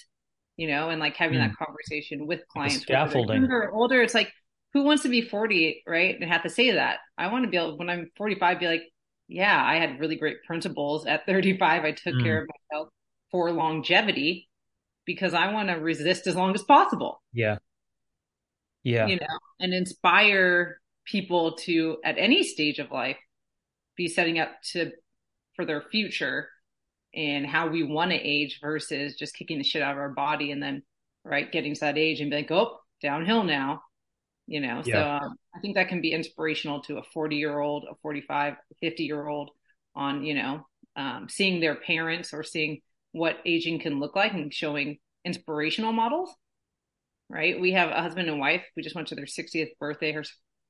[0.56, 1.47] you know, and like having mm.
[1.47, 2.82] that conversation with clients.
[2.82, 3.45] scaffolding.
[3.45, 4.32] Or older, it's like,
[4.73, 6.15] who wants to be 40, right?
[6.19, 6.99] And have to say that.
[7.17, 8.84] I want to be able, when I'm 45, be like,
[9.28, 11.84] yeah, I had really great principles at 35.
[11.84, 12.23] I took mm.
[12.23, 12.89] care of myself
[13.34, 14.48] for longevity
[15.06, 17.22] because I want to resist as long as possible.
[17.34, 17.58] Yeah.
[18.84, 19.08] Yeah.
[19.08, 23.17] You know, and inspire people to, at any stage of life,
[23.98, 24.91] be setting up to,
[25.56, 26.48] for their future
[27.15, 30.52] and how we want to age versus just kicking the shit out of our body
[30.52, 30.84] and then
[31.26, 33.82] right getting to that age and be like oh downhill now
[34.48, 35.19] you know yeah.
[35.19, 38.56] so um, i think that can be inspirational to a 40 year old a 45
[38.82, 39.52] 50 year old
[39.96, 40.65] on you know
[40.96, 42.82] um, seeing their parents or seeing
[43.13, 46.30] what aging can look like and showing inspirational models
[47.30, 50.23] right we have a husband and wife we just went to their 60th birthday her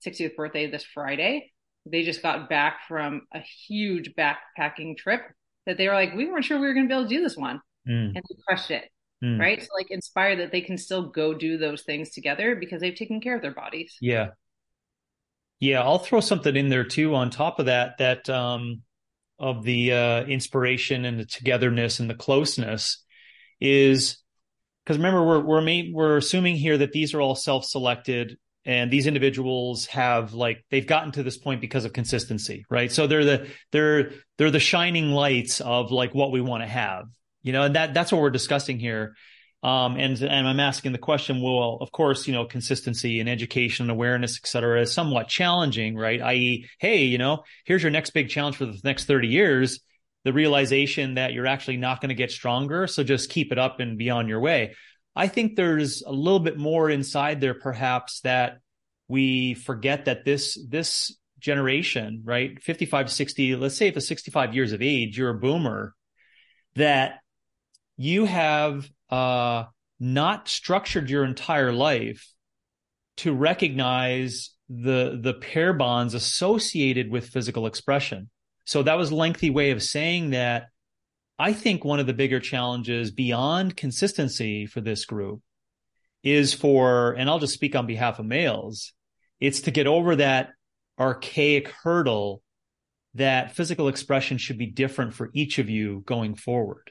[0.06, 1.52] 60th birthday this friday
[1.86, 5.22] they just got back from a huge backpacking trip
[5.66, 7.22] that they were like, we weren't sure we were going to be able to do
[7.22, 7.62] this one.
[7.88, 8.08] Mm.
[8.08, 8.86] And they crushed it.
[9.24, 9.40] Mm.
[9.40, 9.62] Right.
[9.62, 13.22] So, like, inspire that they can still go do those things together because they've taken
[13.22, 13.96] care of their bodies.
[14.02, 14.30] Yeah.
[15.60, 15.82] Yeah.
[15.82, 18.82] I'll throw something in there too on top of that, that, um,
[19.40, 23.04] of the uh, inspiration and the togetherness and the closeness
[23.60, 24.18] is
[24.86, 29.86] because remember we're we're we're assuming here that these are all self-selected and these individuals
[29.88, 32.92] have like they've gotten to this point because of consistency right?
[32.92, 37.06] So they're the they're they're the shining lights of like what we want to have
[37.42, 39.16] you know and that that's what we're discussing here
[39.64, 43.86] um, and and I'm asking the question, well, of course, you know, consistency and education
[43.86, 46.22] and awareness, et cetera, is somewhat challenging, right?
[46.22, 49.80] I.e., hey, you know, here's your next big challenge for the next 30 years.
[50.26, 52.88] The realization that you're actually not going to get stronger.
[52.88, 54.76] So just keep it up and be on your way.
[55.16, 58.60] I think there's a little bit more inside there, perhaps that
[59.08, 64.54] we forget that this this generation, right, 55 to 60, let's say if it's 65
[64.54, 65.94] years of age, you're a boomer,
[66.76, 67.20] that
[67.98, 69.66] you have uh,
[70.00, 72.28] not structured your entire life
[73.18, 78.32] to recognize the the pair bonds associated with physical expression.
[78.66, 80.70] So that was a lengthy way of saying that
[81.38, 85.42] I think one of the bigger challenges beyond consistency for this group
[86.24, 88.94] is for, and I'll just speak on behalf of males,
[89.40, 90.52] it's to get over that
[91.00, 92.42] archaic hurdle
[93.14, 96.90] that physical expression should be different for each of you going forward.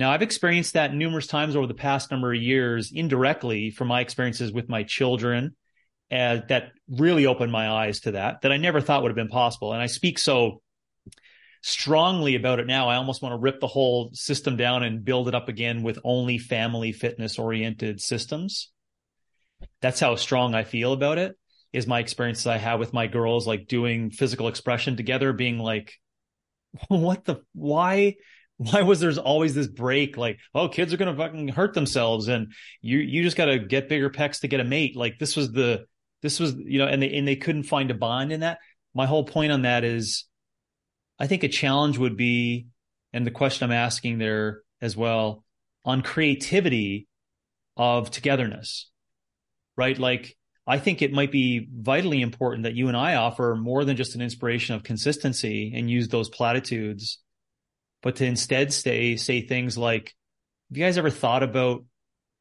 [0.00, 4.00] Now, I've experienced that numerous times over the past number of years indirectly from my
[4.00, 5.54] experiences with my children.
[6.10, 9.28] Uh, that really opened my eyes to that, that I never thought would have been
[9.28, 9.74] possible.
[9.74, 10.62] And I speak so
[11.62, 12.88] strongly about it now.
[12.88, 15.98] I almost want to rip the whole system down and build it up again with
[16.02, 18.72] only family fitness oriented systems.
[19.82, 21.36] That's how strong I feel about it
[21.74, 25.92] is my experiences I have with my girls, like doing physical expression together, being like,
[26.88, 28.16] what the, why,
[28.60, 30.18] why was there's always this break?
[30.18, 33.88] Like, oh, kids are to fucking hurt themselves and you, you just got to get
[33.88, 34.96] bigger pecs to get a mate.
[34.96, 35.86] Like this was the,
[36.20, 38.58] this was, you know, and they, and they couldn't find a bond in that.
[38.92, 40.26] my whole point on that is
[41.18, 42.66] I think a challenge would be,
[43.14, 45.42] and the question I'm asking there as well,
[45.84, 47.08] on creativity
[47.78, 48.90] of togetherness,
[49.74, 49.98] right?
[49.98, 53.96] Like, I think it might be vitally important that you and I offer more than
[53.96, 57.18] just an inspiration of consistency and use those platitudes,
[58.02, 60.14] but to instead say, say things like,
[60.70, 61.84] have you guys ever thought about,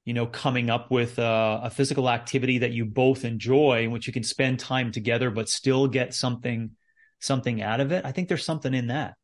[0.05, 4.07] you know, coming up with a, a physical activity that you both enjoy in which
[4.07, 6.71] you can spend time together, but still get something,
[7.19, 8.05] something out of it?
[8.05, 9.15] I think there's something in that.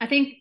[0.00, 0.34] I think,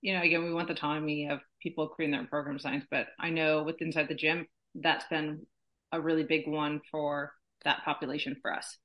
[0.00, 3.30] you know, again, we want the autonomy of people creating their program designs, but I
[3.30, 4.46] know with inside the gym,
[4.76, 5.44] that's been
[5.90, 7.32] a really big one for
[7.64, 8.78] that population for us.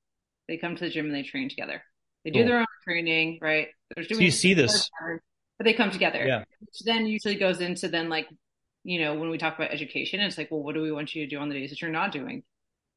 [0.48, 1.82] They come to the gym and they train together.
[2.24, 2.48] They do cool.
[2.48, 3.68] their own training, right?
[3.96, 4.90] They're doing so you see this,
[5.58, 6.26] but they come together.
[6.26, 6.44] Yeah.
[6.60, 8.28] Which then usually goes into then like,
[8.84, 11.26] you know, when we talk about education, it's like, well, what do we want you
[11.26, 12.44] to do on the days that you're not doing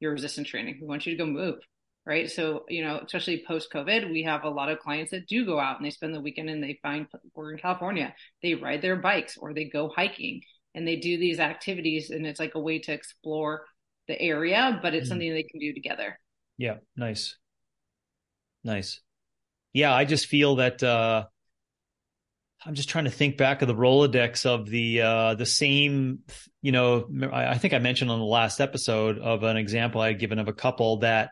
[0.00, 0.78] your resistance training?
[0.80, 1.58] We want you to go move
[2.06, 2.30] right?
[2.30, 5.58] So, you know, especially post COVID, we have a lot of clients that do go
[5.58, 8.96] out and they spend the weekend and they find we're in California, they ride their
[8.96, 10.40] bikes or they go hiking
[10.74, 13.64] and they do these activities and it's like a way to explore
[14.06, 15.08] the area, but it's mm.
[15.10, 16.18] something they can do together.
[16.58, 17.36] Yeah, nice.
[18.64, 19.00] Nice.
[19.72, 21.26] Yeah, I just feel that uh
[22.64, 26.20] I'm just trying to think back of the Rolodex of the uh the same
[26.62, 30.18] you know I, think I mentioned on the last episode of an example I had
[30.18, 31.30] given of a couple that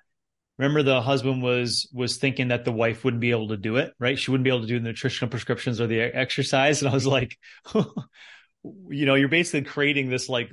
[0.59, 3.93] remember the husband was was thinking that the wife wouldn't be able to do it
[3.99, 6.95] right she wouldn't be able to do the nutritional prescriptions or the exercise and i
[6.95, 7.37] was like
[7.75, 10.51] you know you're basically creating this like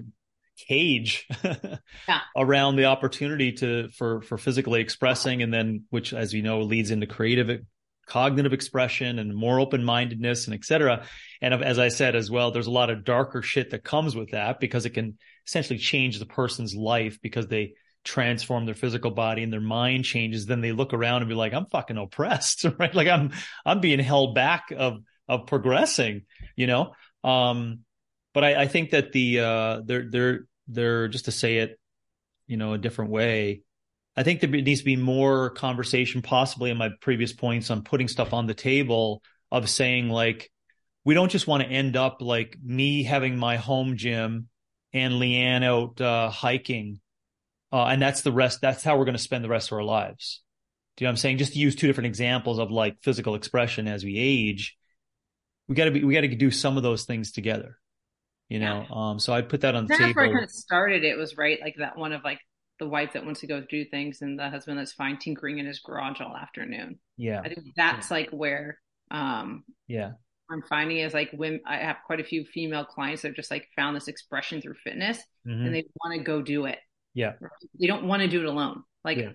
[0.67, 2.21] cage yeah.
[2.36, 6.91] around the opportunity to for for physically expressing and then which as you know leads
[6.91, 7.62] into creative
[8.08, 11.06] cognitive expression and more open-mindedness and etc
[11.41, 14.32] and as i said as well there's a lot of darker shit that comes with
[14.32, 19.43] that because it can essentially change the person's life because they transform their physical body
[19.43, 22.93] and their mind changes, then they look around and be like, I'm fucking oppressed, right?
[22.93, 23.32] Like I'm,
[23.65, 26.24] I'm being held back of, of progressing,
[26.56, 26.93] you know?
[27.24, 27.80] Um,
[28.34, 31.80] but I, I think that the, uh, they're, they're, they're just to say it,
[32.47, 33.63] you know, a different way.
[34.15, 38.08] I think there needs to be more conversation, possibly in my previous points on putting
[38.08, 40.52] stuff on the table of saying like,
[41.04, 44.47] we don't just want to end up like me having my home gym
[44.93, 47.00] and Leanne out uh, hiking
[47.71, 48.60] uh, and that's the rest.
[48.62, 50.41] That's how we're going to spend the rest of our lives.
[50.97, 51.38] Do you know what I'm saying?
[51.38, 54.78] Just to use two different examples of like physical expression as we age,
[55.67, 57.78] we got to be, we got to do some of those things together,
[58.52, 58.86] you know?
[58.90, 58.96] Yeah.
[59.12, 60.14] Um, so I put that on the that's table.
[60.14, 61.06] kind of started.
[61.06, 61.58] It was right.
[61.62, 62.40] Like that one of like
[62.80, 65.66] the wife that wants to go do things and the husband that's fine tinkering in
[65.66, 67.00] his garage all afternoon.
[67.16, 67.40] Yeah.
[67.40, 68.18] I think that's yeah.
[68.18, 68.78] like where,
[69.10, 70.12] um, yeah.
[70.52, 73.52] I'm finding is like when I have quite a few female clients that have just
[73.52, 75.68] like found this expression through fitness mm-hmm.
[75.68, 76.80] and they want to go do it.
[77.14, 77.34] Yeah.
[77.80, 78.84] they don't want to do it alone.
[79.06, 79.30] Like yeah.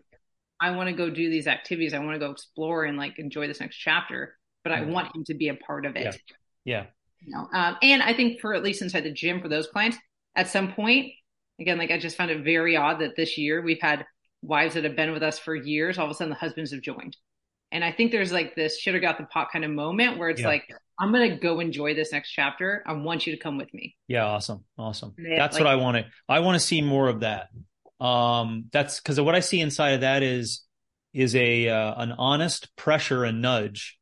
[0.60, 1.94] I want to go do these activities.
[1.94, 5.24] I want to go explore and like enjoy this next chapter, but I want him
[5.24, 6.20] to be a part of it.
[6.66, 6.86] Yeah.
[7.20, 9.98] You know, um, and I think for at least inside the gym for those clients,
[10.34, 11.12] at some point,
[11.60, 14.06] again, like I just found it very odd that this year we've had
[14.42, 15.98] wives that have been with us for years.
[15.98, 17.16] All of a sudden, the husbands have joined,
[17.72, 20.28] and I think there's like this should have got the pot kind of moment where
[20.28, 20.48] it's yeah.
[20.48, 22.82] like I'm gonna go enjoy this next chapter.
[22.86, 23.96] I want you to come with me.
[24.08, 25.14] Yeah, awesome, awesome.
[25.18, 26.06] That's like, what I want to.
[26.28, 27.48] I want to see more of that.
[28.00, 30.62] Um, that's because what I see inside of that is
[31.12, 33.98] is a uh, an honest pressure and nudge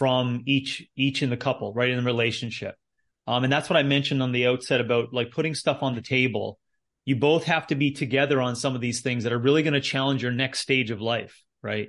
[0.00, 2.74] from each each in the couple, right in the relationship.
[3.26, 6.00] Um, and that's what I mentioned on the outset about like putting stuff on the
[6.00, 6.58] table.
[7.04, 9.74] You both have to be together on some of these things that are really going
[9.74, 11.88] to challenge your next stage of life, right?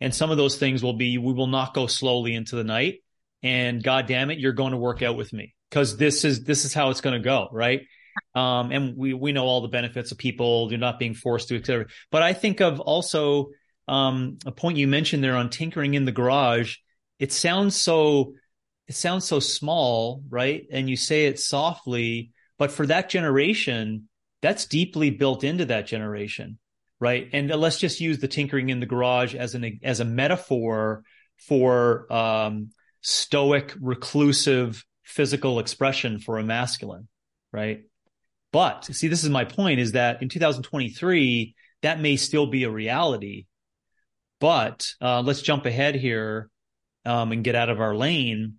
[0.00, 3.04] And some of those things will be we will not go slowly into the night,
[3.44, 6.64] and God damn it, you're going to work out with me because this is this
[6.64, 7.82] is how it's going to go, right?
[8.34, 11.56] Um, and we we know all the benefits of people you're not being forced to,
[11.56, 11.86] etc.
[12.10, 13.50] But I think of also
[13.86, 16.78] um, a point you mentioned there on tinkering in the garage.
[17.18, 18.34] It sounds so
[18.86, 20.66] it sounds so small, right?
[20.70, 24.08] And you say it softly, but for that generation,
[24.42, 26.58] that's deeply built into that generation,
[27.00, 27.28] right?
[27.32, 31.02] And let's just use the tinkering in the garage as an as a metaphor
[31.38, 32.70] for um,
[33.00, 37.08] stoic, reclusive physical expression for a masculine,
[37.52, 37.84] right?
[38.52, 42.70] But see, this is my point is that in 2023, that may still be a
[42.70, 43.46] reality.
[44.40, 46.50] But uh, let's jump ahead here
[47.04, 48.54] um, and get out of our lane.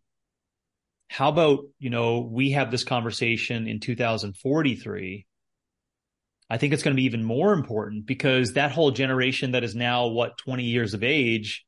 [1.10, 5.26] How about, you know, we have this conversation in 2043?
[6.50, 9.76] I think it's going to be even more important because that whole generation that is
[9.76, 11.66] now, what, 20 years of age,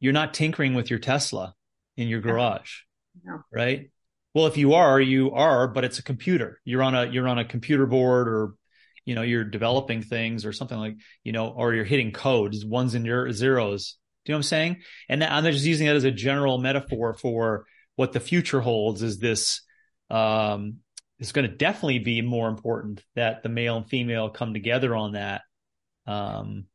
[0.00, 1.54] you're not tinkering with your Tesla
[1.96, 2.80] in your garage,
[3.24, 3.42] no.
[3.50, 3.90] right?
[4.34, 6.60] Well, if you are, you are, but it's a computer.
[6.64, 8.54] You're on a you're on a computer board or
[9.04, 12.94] you know you're developing things or something like you know or you're hitting codes ones
[12.94, 14.82] and your zeros do you know what i'm saying?
[15.08, 17.66] And i'm just using that as a general metaphor for
[17.96, 19.60] what the future holds is this
[20.10, 20.76] um
[21.18, 25.12] it's going to definitely be more important that the male and female come together on
[25.12, 25.42] that
[26.06, 26.66] um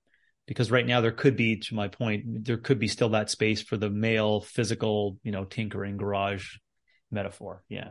[0.48, 3.62] because right now there could be to my point there could be still that space
[3.62, 6.56] for the male physical you know tinkering garage
[7.12, 7.64] metaphor.
[7.70, 7.90] Yeah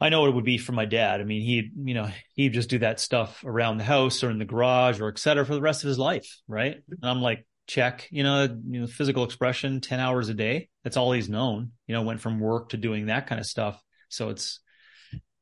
[0.00, 1.20] I know what it would be for my dad.
[1.20, 4.38] I mean, he'd, you know, he'd just do that stuff around the house or in
[4.38, 6.40] the garage or et cetera for the rest of his life.
[6.48, 6.76] Right.
[6.88, 10.68] And I'm like, check, you know, you know, physical expression, 10 hours a day.
[10.84, 13.80] That's all he's known, you know, went from work to doing that kind of stuff.
[14.08, 14.60] So it's,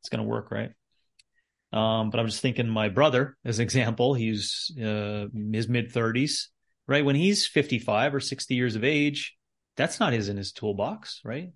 [0.00, 0.50] it's going to work.
[0.50, 0.72] Right.
[1.72, 6.50] Um, but I'm just thinking my brother as an example, he's, uh, his mid thirties,
[6.86, 7.04] right?
[7.04, 9.36] When he's 55 or 60 years of age,
[9.76, 11.50] that's not his in his toolbox, right?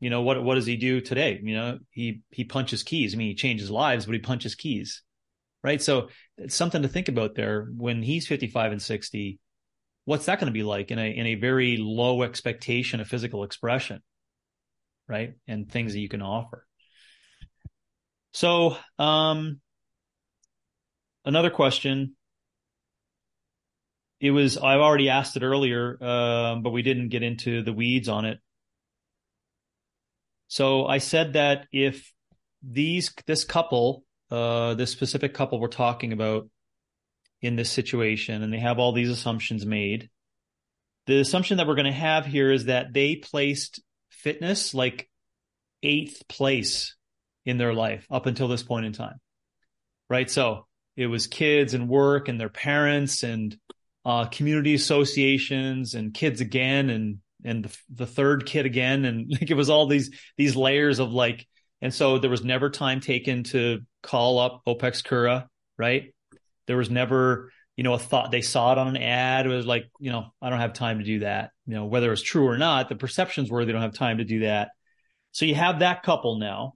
[0.00, 1.40] You know what what does he do today?
[1.42, 3.14] You know he he punches keys.
[3.14, 5.02] I mean he changes lives but he punches keys
[5.62, 5.82] right?
[5.82, 7.66] So it's something to think about there.
[7.76, 9.38] When he's 55 and 60
[10.04, 13.42] what's that going to be like in a in a very low expectation of physical
[13.42, 14.02] expression
[15.08, 15.34] right?
[15.46, 16.66] And things that you can offer.
[18.32, 19.60] So um
[21.24, 22.16] another question.
[24.18, 28.08] It was i've already asked it earlier uh, but we didn't get into the weeds
[28.08, 28.38] on it
[30.48, 32.12] so I said that if
[32.62, 36.48] these this couple, uh, this specific couple we're talking about
[37.42, 40.10] in this situation, and they have all these assumptions made,
[41.06, 43.80] the assumption that we're going to have here is that they placed
[44.10, 45.08] fitness like
[45.82, 46.96] eighth place
[47.44, 49.20] in their life up until this point in time,
[50.10, 50.28] right?
[50.30, 50.66] So
[50.96, 53.56] it was kids and work and their parents and
[54.04, 59.50] uh, community associations and kids again and and the, the third kid again and like
[59.50, 61.46] it was all these these layers of like
[61.80, 66.14] and so there was never time taken to call up opex cura right?
[66.66, 69.66] There was never you know a thought they saw it on an ad it was
[69.66, 71.50] like you know i don't have time to do that.
[71.66, 74.24] You know whether it's true or not the perceptions were they don't have time to
[74.24, 74.70] do that.
[75.32, 76.74] So you have that couple now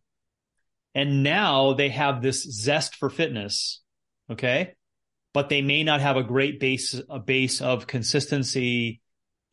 [0.94, 3.80] and now they have this zest for fitness
[4.30, 4.74] okay?
[5.32, 8.99] But they may not have a great base a base of consistency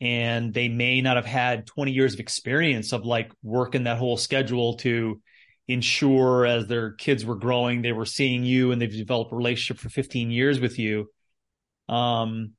[0.00, 4.16] and they may not have had 20 years of experience of like working that whole
[4.16, 5.20] schedule to
[5.66, 9.80] ensure as their kids were growing they were seeing you and they've developed a relationship
[9.80, 11.10] for 15 years with you.
[11.88, 12.52] Um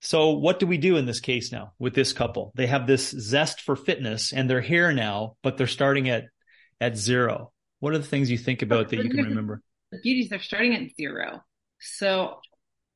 [0.00, 2.52] so what do we do in this case now with this couple?
[2.54, 6.24] They have this zest for fitness and they're here now but they're starting at
[6.80, 7.52] at zero.
[7.80, 9.62] What are the things you think about that you can remember?
[9.94, 11.42] the beauties they're starting at zero.
[11.80, 12.40] So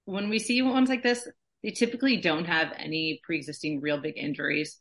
[0.04, 1.28] when we see ones like this
[1.62, 4.80] they typically don't have any pre-existing real big injuries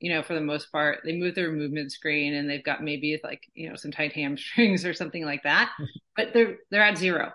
[0.00, 1.00] you know for the most part.
[1.04, 4.84] They move their movement screen and they've got maybe like you know some tight hamstrings
[4.86, 5.70] or something like that
[6.16, 7.32] but they're they're at zero.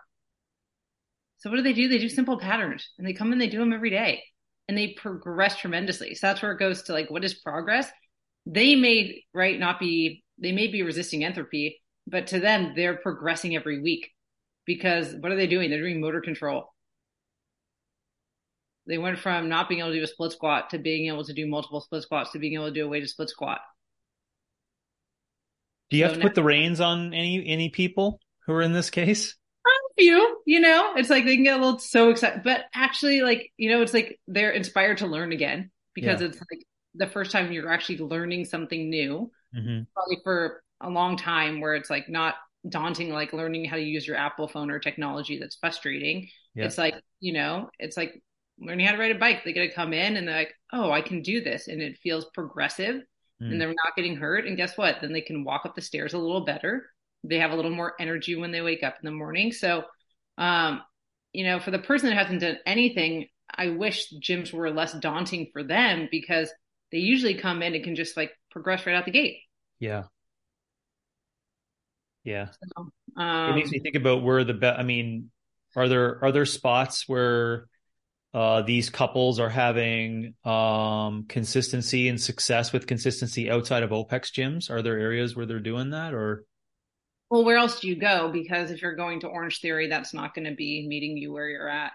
[1.38, 1.90] So what do they do?
[1.90, 4.24] They do simple patterns and they come and they do them every day
[4.70, 6.16] and they progress tremendously.
[6.16, 7.90] So that's where it goes to like what is progress?
[8.46, 13.56] They may right not be they may be resisting entropy but to them they're progressing
[13.56, 14.10] every week
[14.66, 15.70] because what are they doing?
[15.70, 16.73] They're doing motor control
[18.88, 21.34] they went from not being able to do a split squat to being able to
[21.34, 23.60] do multiple split squats to being able to do a weighted split squat.
[25.90, 28.62] Do you so have to now, put the reins on any any people who are
[28.62, 29.36] in this case?
[29.66, 33.22] A few, you know, it's like they can get a little so excited, but actually,
[33.22, 36.28] like you know, it's like they're inspired to learn again because yeah.
[36.28, 36.66] it's like
[36.96, 39.84] the first time you're actually learning something new, mm-hmm.
[39.94, 42.36] probably for a long time, where it's like not
[42.68, 46.28] daunting, like learning how to use your Apple phone or technology that's frustrating.
[46.56, 46.66] Yeah.
[46.66, 48.22] It's like you know, it's like
[48.60, 49.44] learning how to ride a bike.
[49.44, 51.68] They get to come in and they're like, oh, I can do this.
[51.68, 53.02] And it feels progressive mm.
[53.52, 54.46] and they're not getting hurt.
[54.46, 54.98] And guess what?
[55.02, 56.86] Then they can walk up the stairs a little better.
[57.24, 59.52] They have a little more energy when they wake up in the morning.
[59.52, 59.84] So,
[60.38, 60.82] um,
[61.32, 65.50] you know, for the person that hasn't done anything, I wish gyms were less daunting
[65.54, 66.52] for them because
[66.92, 69.38] they usually come in and can just like progress right out the gate.
[69.80, 70.04] Yeah.
[72.24, 72.50] Yeah.
[72.52, 72.90] So,
[73.22, 75.32] um, it makes me think about where the best, I mean,
[75.76, 77.68] are there, are there spots where
[78.34, 84.72] uh, these couples are having um, consistency and success with consistency outside of OPEX gyms?
[84.72, 86.44] Are there areas where they're doing that or?
[87.30, 88.32] Well, where else do you go?
[88.32, 91.48] Because if you're going to Orange Theory, that's not going to be meeting you where
[91.48, 91.92] you're at.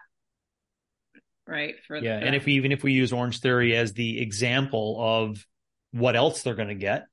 [1.47, 1.75] Right.
[1.87, 2.21] For yeah.
[2.21, 5.45] The, and if we, even if we use Orange Theory as the example of
[5.93, 7.07] what else they're going to get,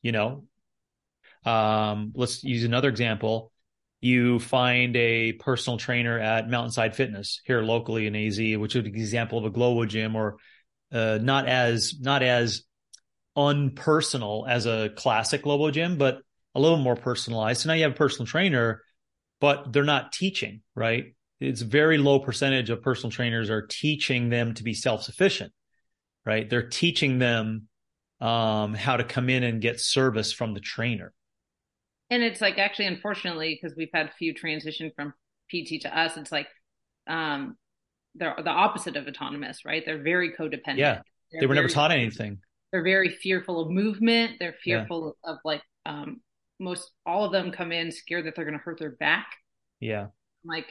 [0.00, 0.44] you know,
[1.44, 3.51] um, let's use another example
[4.02, 8.86] you find a personal trainer at Mountainside Fitness here locally in AZ, which is an
[8.86, 10.38] example of a Globo gym or
[10.92, 12.64] uh, not as not as
[13.38, 16.20] unpersonal as a classic Globo gym, but
[16.54, 17.62] a little more personalized.
[17.62, 18.82] So now you have a personal trainer,
[19.40, 21.14] but they're not teaching, right?
[21.40, 25.52] It's very low percentage of personal trainers are teaching them to be self-sufficient,
[26.26, 26.50] right?
[26.50, 27.68] They're teaching them
[28.20, 31.12] um, how to come in and get service from the trainer.
[32.12, 35.14] And it's like actually, unfortunately, because we've had a few transition from
[35.50, 36.46] PT to us, it's like
[37.06, 37.56] um,
[38.14, 39.82] they're the opposite of autonomous, right?
[39.82, 40.76] They're very codependent.
[40.76, 41.00] Yeah,
[41.30, 42.40] they're they were very, never taught anything.
[42.70, 44.32] They're very fearful of movement.
[44.38, 45.30] They're fearful yeah.
[45.32, 46.20] of like um,
[46.60, 49.28] most all of them come in scared that they're going to hurt their back.
[49.80, 50.08] Yeah,
[50.44, 50.66] like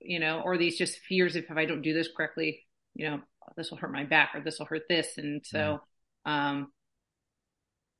[0.00, 2.60] you know, or these just fears if if I don't do this correctly,
[2.94, 3.20] you know,
[3.56, 5.80] this will hurt my back or this will hurt this, and so.
[6.26, 6.50] Yeah.
[6.50, 6.68] um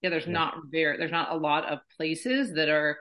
[0.05, 0.33] yeah, there's yeah.
[0.33, 2.99] not very there's not a lot of places that are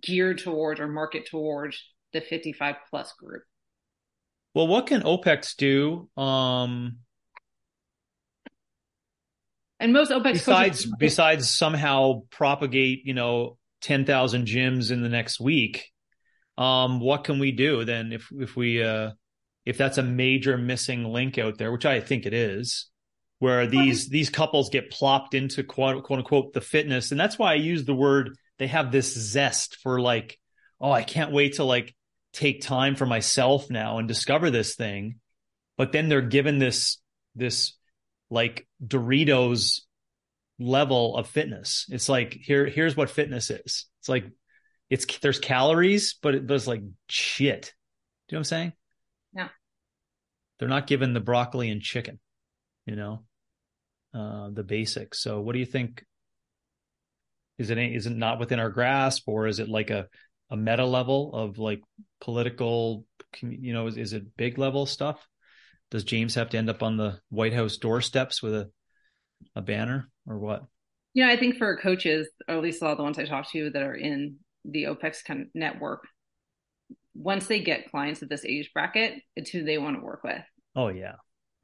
[0.00, 1.78] geared towards or market towards
[2.14, 3.42] the 55 plus group.
[4.54, 6.08] Well, what can OPEX do?
[6.16, 7.00] Um,
[9.78, 15.38] and most OPEX besides coaches- besides somehow propagate, you know, 10,000 gyms in the next
[15.38, 15.90] week.
[16.56, 19.10] Um, what can we do then if if we uh
[19.66, 22.88] if that's a major missing link out there, which I think it is?
[23.44, 27.10] Where these these couples get plopped into quote, quote unquote the fitness.
[27.10, 30.38] And that's why i use the word they have this zest for like
[30.80, 31.94] oh i can't wait to like
[32.32, 35.16] take time for myself now and discover this thing.
[35.76, 36.96] But then they're given this
[37.34, 37.74] this
[38.30, 39.82] like doritos
[40.58, 41.84] level of fitness.
[41.90, 43.84] It's like here here's what fitness is.
[44.00, 44.24] It's like
[44.88, 46.80] it's there's calories but it does like
[47.10, 47.74] shit.
[48.28, 48.72] Do you know what i'm saying?
[49.36, 49.48] Yeah.
[50.58, 52.20] They're not given the broccoli and chicken
[52.86, 53.22] you know
[54.14, 55.20] uh, the basics.
[55.20, 56.04] So, what do you think?
[57.58, 60.08] Is it is it not within our grasp, or is it like a
[60.50, 61.82] a meta level of like
[62.20, 63.06] political?
[63.40, 65.26] You know, is, is it big level stuff?
[65.90, 68.70] Does James have to end up on the White House doorsteps with a
[69.54, 70.64] a banner, or what?
[71.12, 73.50] Yeah, I think for coaches, or at least a lot of the ones I talk
[73.52, 76.08] to that are in the OPEX kind of network,
[77.14, 80.42] once they get clients at this age bracket, it's who they want to work with.
[80.74, 81.14] Oh yeah,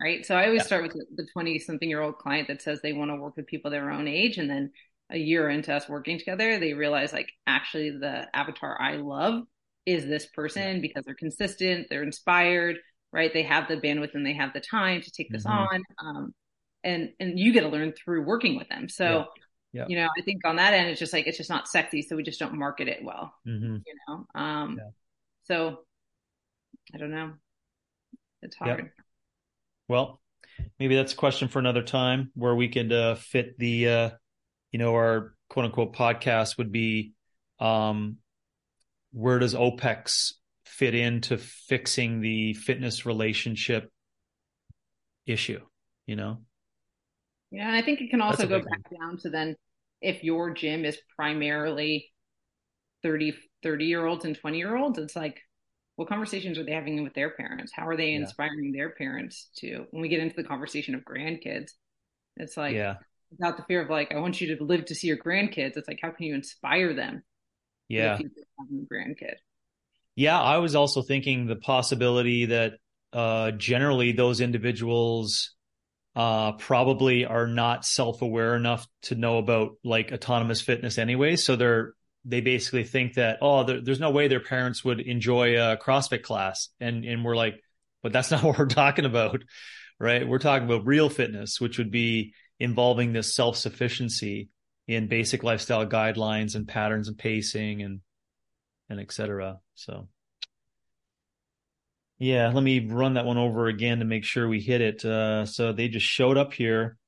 [0.01, 0.25] right?
[0.25, 0.67] So I always yeah.
[0.67, 3.47] start with the 20 something year old client that says they want to work with
[3.47, 4.39] people their own age.
[4.39, 4.73] And then
[5.11, 9.43] a year into us working together, they realize like actually the avatar I love
[9.87, 10.81] is this person yeah.
[10.81, 12.79] because they're consistent, they're inspired,
[13.13, 13.33] right?
[13.33, 15.75] They have the bandwidth and they have the time to take this mm-hmm.
[15.75, 15.83] on.
[15.99, 16.35] Um,
[16.83, 18.89] and, and you get to learn through working with them.
[18.89, 19.27] So,
[19.73, 19.85] yeah.
[19.87, 22.03] You know, I think on that end, it's just like, it's just not sexy.
[22.03, 23.77] So we just don't market it well, mm-hmm.
[23.87, 24.27] you know?
[24.35, 24.81] Um,
[25.45, 25.83] so
[26.93, 27.35] I don't know.
[28.43, 28.91] It's hard.
[29.91, 30.21] Well,
[30.79, 34.11] maybe that's a question for another time where we could uh, fit the, uh,
[34.71, 37.15] you know, our quote unquote podcast would be,
[37.59, 38.19] um,
[39.13, 40.35] where does OPEX
[40.65, 43.91] fit into fixing the fitness relationship
[45.27, 45.59] issue?
[46.07, 46.39] You know?
[47.51, 49.01] Yeah, and I think it can also go back one.
[49.01, 49.57] down to then
[50.01, 52.13] if your gym is primarily
[53.03, 53.35] 30,
[53.65, 55.41] 30 year olds and 20 year olds, it's like,
[56.01, 57.73] what conversations are they having with their parents?
[57.77, 58.21] How are they yeah.
[58.21, 61.73] inspiring their parents to, when we get into the conversation of grandkids,
[62.39, 62.95] it's like, yeah.
[63.31, 65.77] without the fear of like, I want you to live to see your grandkids.
[65.77, 67.23] It's like, how can you inspire them?
[67.89, 68.19] Yeah.
[68.91, 69.35] grandkid.
[70.17, 70.41] Yeah.
[70.41, 72.79] I was also thinking the possibility that,
[73.13, 75.55] uh, generally those individuals,
[76.17, 81.37] uh, probably are not self-aware enough to know about like autonomous fitness anyway.
[81.37, 81.93] So they're,
[82.25, 86.23] they basically think that oh there, there's no way their parents would enjoy a CrossFit
[86.23, 87.61] class, and and we're like,
[88.03, 89.43] but that's not what we're talking about,
[89.99, 90.27] right?
[90.27, 94.51] We're talking about real fitness, which would be involving this self sufficiency
[94.87, 98.01] in basic lifestyle guidelines and patterns and pacing and
[98.89, 99.59] and etc.
[99.75, 100.09] So.
[102.23, 105.03] Yeah, let me run that one over again to make sure we hit it.
[105.03, 106.99] Uh, so they just showed up here.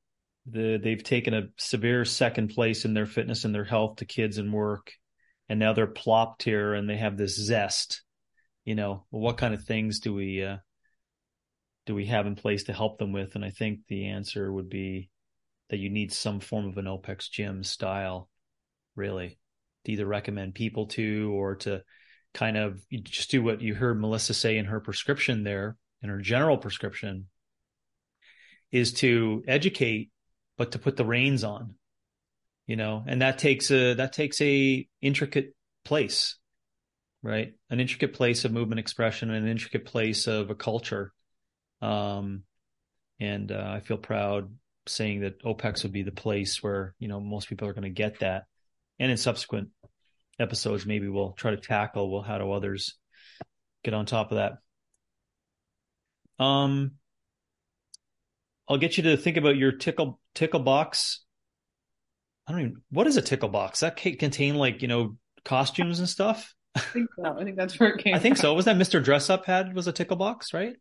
[0.47, 4.39] The, they've taken a severe second place in their fitness and their health to kids
[4.39, 4.95] and work
[5.49, 8.03] and now they're plopped here and they have this zest
[8.65, 10.57] you know what kind of things do we uh,
[11.87, 13.35] do we have in place to help them with?
[13.35, 15.11] And i think the answer would be
[15.71, 18.29] that you need some form of an opex gym style
[18.95, 19.39] really
[19.85, 21.83] to either recommend people to or to
[22.35, 26.21] kind of just do what you heard melissa say in her prescription there in her
[26.21, 27.27] general prescription
[28.71, 30.11] is to educate
[30.57, 31.75] but to put the reins on
[32.67, 35.55] you know, and that takes a that takes a intricate
[35.85, 36.37] place,
[37.23, 37.55] right?
[37.71, 41.13] An intricate place of movement expression, an intricate place of a culture.
[41.81, 42.45] Um,
[43.21, 44.55] and uh, I feel proud
[44.87, 47.91] saying that OPEX would be the place where you know most people are going to
[47.91, 48.45] get that.
[48.99, 49.71] And in subsequent
[50.39, 52.95] episodes, maybe we'll try to tackle well how do others
[53.85, 54.59] get on top of that.
[56.43, 56.93] Um,
[58.69, 61.22] I'll get you to think about your tickle tickle box
[62.47, 62.83] I don't even.
[62.91, 63.81] What is a tickle box?
[63.81, 66.55] That contain like you know costumes and stuff.
[66.75, 67.37] I think so.
[67.39, 68.15] I think that's where it came.
[68.15, 68.43] I think from.
[68.43, 68.55] so.
[68.55, 69.03] Was that Mr.
[69.03, 70.75] Dress Up had was a tickle box, right?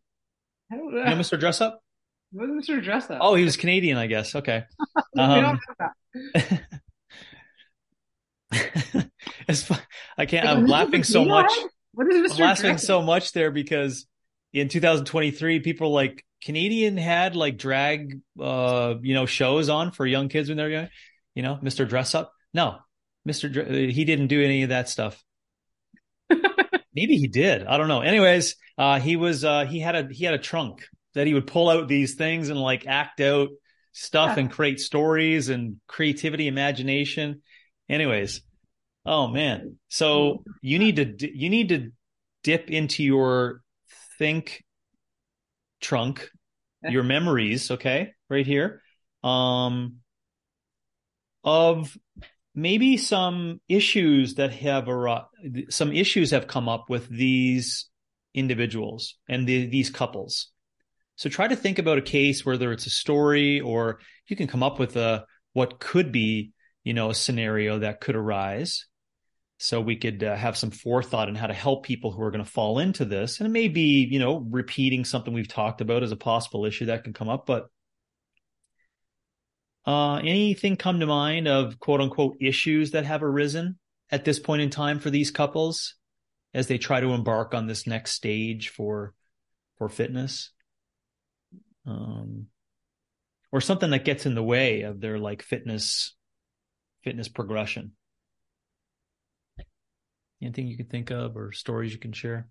[0.72, 0.98] I don't know.
[1.00, 1.38] You know Mr.
[1.38, 1.80] Dress Up?
[2.32, 2.82] Was Mr.
[2.82, 3.18] Dress Up?
[3.20, 4.34] Oh, he was Canadian, I guess.
[4.34, 4.64] Okay.
[5.14, 5.92] we don't Um, have
[6.24, 6.62] that.
[9.48, 9.80] it's fun.
[10.16, 10.46] I can't.
[10.48, 11.50] I'm laughing so much.
[11.92, 12.40] What is I'm Mr.
[12.40, 14.06] laughing Dress so much there because
[14.52, 20.28] in 2023, people like Canadian had like drag, uh, you know, shows on for young
[20.28, 20.88] kids when they're young.
[21.34, 21.88] You know, Mr.
[21.88, 22.32] Dress Up.
[22.52, 22.78] No,
[23.28, 23.52] Mr.
[23.52, 25.22] Dr- uh, he didn't do any of that stuff.
[26.94, 27.66] Maybe he did.
[27.66, 28.00] I don't know.
[28.00, 31.46] Anyways, uh, he was uh, he had a he had a trunk that he would
[31.46, 33.48] pull out these things and like act out
[33.92, 37.42] stuff and create stories and creativity, imagination.
[37.88, 38.42] Anyways,
[39.06, 39.76] oh man.
[39.88, 41.90] So you need to you need to
[42.42, 43.60] dip into your
[44.18, 44.64] think
[45.80, 46.30] trunk,
[46.82, 48.82] your memories, okay, right here,
[49.22, 49.96] um,
[51.44, 51.96] of
[52.54, 55.28] maybe some issues that have ar-
[55.68, 57.88] some issues have come up with these
[58.34, 60.48] individuals and the, these couples.
[61.16, 64.62] So try to think about a case, whether it's a story or you can come
[64.62, 66.52] up with a what could be,
[66.84, 68.86] you know, a scenario that could arise.
[69.58, 72.44] So we could uh, have some forethought in how to help people who are going
[72.44, 76.02] to fall into this, and it may be, you know, repeating something we've talked about
[76.02, 77.46] as a possible issue that can come up.
[77.46, 77.68] But
[79.86, 83.78] uh, anything come to mind of quote unquote issues that have arisen
[84.10, 85.94] at this point in time for these couples
[86.54, 89.14] as they try to embark on this next stage for
[89.78, 90.50] for fitness?
[91.86, 92.46] Um,
[93.50, 96.14] or something that gets in the way of their like fitness
[97.02, 97.92] fitness progression.
[100.40, 102.48] Anything you can think of or stories you can share?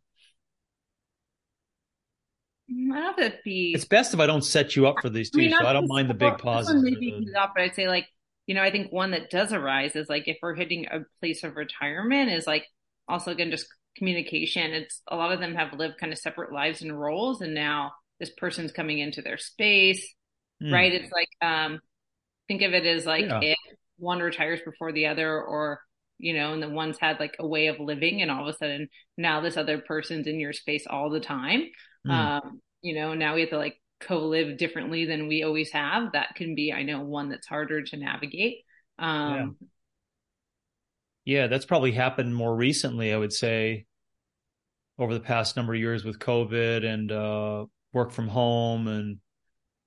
[2.71, 3.73] Mm, I don't know if it'd be.
[3.75, 5.73] It's best if I don't set you up for these I two, mean, so I
[5.73, 6.81] don't mind the big pauses.
[6.81, 8.07] Maybe up, but I'd say like
[8.47, 11.43] you know I think one that does arise is like if we're hitting a place
[11.43, 12.65] of retirement is like
[13.07, 13.67] also again just
[13.97, 14.71] communication.
[14.71, 17.91] It's a lot of them have lived kind of separate lives and roles, and now
[18.19, 20.05] this person's coming into their space,
[20.61, 20.73] Hmm.
[20.73, 20.93] right?
[20.93, 21.79] It's like um
[22.47, 23.39] think of it as like Yeah.
[23.41, 23.57] if
[23.97, 25.81] one retires before the other, or
[26.17, 28.57] you know, and the one's had like a way of living, and all of a
[28.57, 31.63] sudden now this other person's in your space all the time
[32.05, 32.11] Hmm.
[32.11, 36.33] um you know now we have to like co-live differently than we always have that
[36.35, 38.59] can be i know one that's harder to navigate
[38.97, 39.55] um
[41.23, 43.85] Yeah, that's probably happened more recently, I would say,
[44.97, 49.17] over the past number of years with COVID and uh, work from home and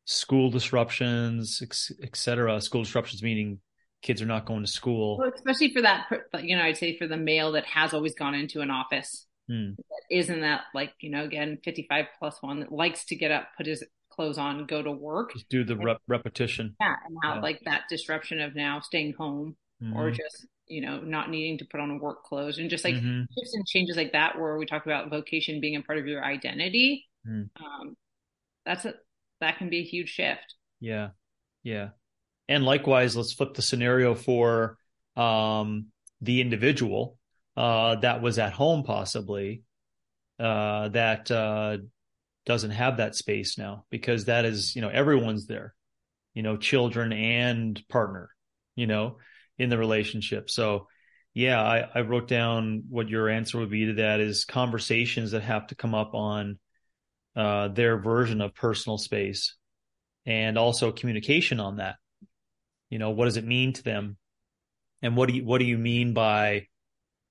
[0.05, 1.63] school disruptions,
[2.03, 2.61] et cetera.
[2.61, 3.59] School disruptions meaning
[4.03, 5.19] kids are not going to school.
[5.19, 6.07] well, especially for that
[6.43, 10.03] you know i'd say for the male that has always gone into an office That
[10.11, 13.67] isn't that like you know again 55 plus one that likes to get up put
[13.67, 16.77] his clothes on go to work Just do the rep- repetition.
[16.81, 17.43] yeah and have Yeah.
[17.43, 19.57] like that disruption of now staying home
[19.95, 20.15] or Mhm.
[20.17, 23.27] just you know not needing to put on work clothes and just like Mhm.
[23.37, 26.25] shifts and changes like that where we talk about vocation being a part of your
[26.25, 27.51] identity Mm.
[27.57, 27.97] um
[28.65, 28.95] that's a
[29.41, 31.11] that can be a huge shift Yeah.
[31.63, 31.91] Yeah.
[32.49, 34.77] And likewise, let's flip the scenario for
[35.17, 35.87] um,
[36.21, 37.19] the individual
[37.57, 39.63] uh, that was at home, possibly,
[40.39, 41.79] uh, that uh,
[42.47, 45.75] doesn't have that space now because that is, you know, everyone's there,
[46.35, 48.31] you know, children and partner,
[48.75, 49.19] you know,
[49.59, 50.51] in the relationship.
[50.51, 50.89] So,
[51.33, 55.43] yeah, I, I wrote down what your answer would be to that is conversations that
[55.43, 56.59] have to come up on
[57.37, 59.57] uh, their version of personal space
[60.27, 61.97] and also communication on that.
[62.91, 64.17] You know, what does it mean to them?
[65.03, 66.69] And what do you, what do you mean by,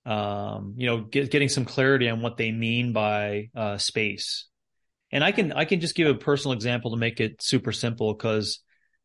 [0.06, 4.48] um, you know, get, getting some clarity on what they mean by, uh, space.
[5.12, 8.14] And I can, I can just give a personal example to make it super simple
[8.14, 8.60] because,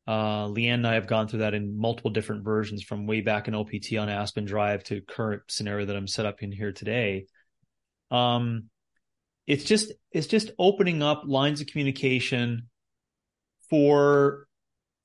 [0.07, 3.47] uh, Leanne and I have gone through that in multiple different versions from way back
[3.47, 7.27] in OPT on Aspen Drive to current scenario that I'm set up in here today.
[8.11, 8.71] Um,
[9.47, 12.69] it's just, it's just opening up lines of communication
[13.69, 14.48] for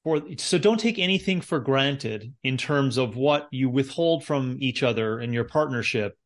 [0.03, 4.83] for so don't take anything for granted in terms of what you withhold from each
[4.83, 6.17] other in your partnership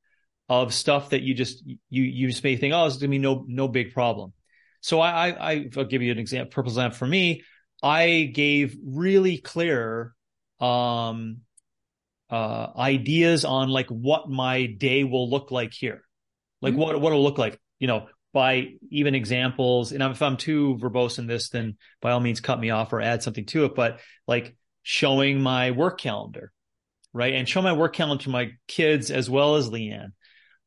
[0.50, 3.46] of stuff that you just you you just may think oh it's gonna be no
[3.48, 4.34] no big problem.
[4.82, 7.44] So i i i'll give you an example purple example for me.
[7.84, 10.14] I gave really clear
[10.60, 11.42] um
[12.30, 16.02] uh ideas on like what my day will look like here.
[16.62, 16.78] Like Mhm.
[16.78, 21.18] what what it'll look like you know by even examples and if i'm too verbose
[21.18, 24.00] in this then by all means cut me off or add something to it but
[24.28, 26.52] like showing my work calendar
[27.14, 27.34] right?
[27.34, 30.12] And show my work calendar to my kids as well as leanne.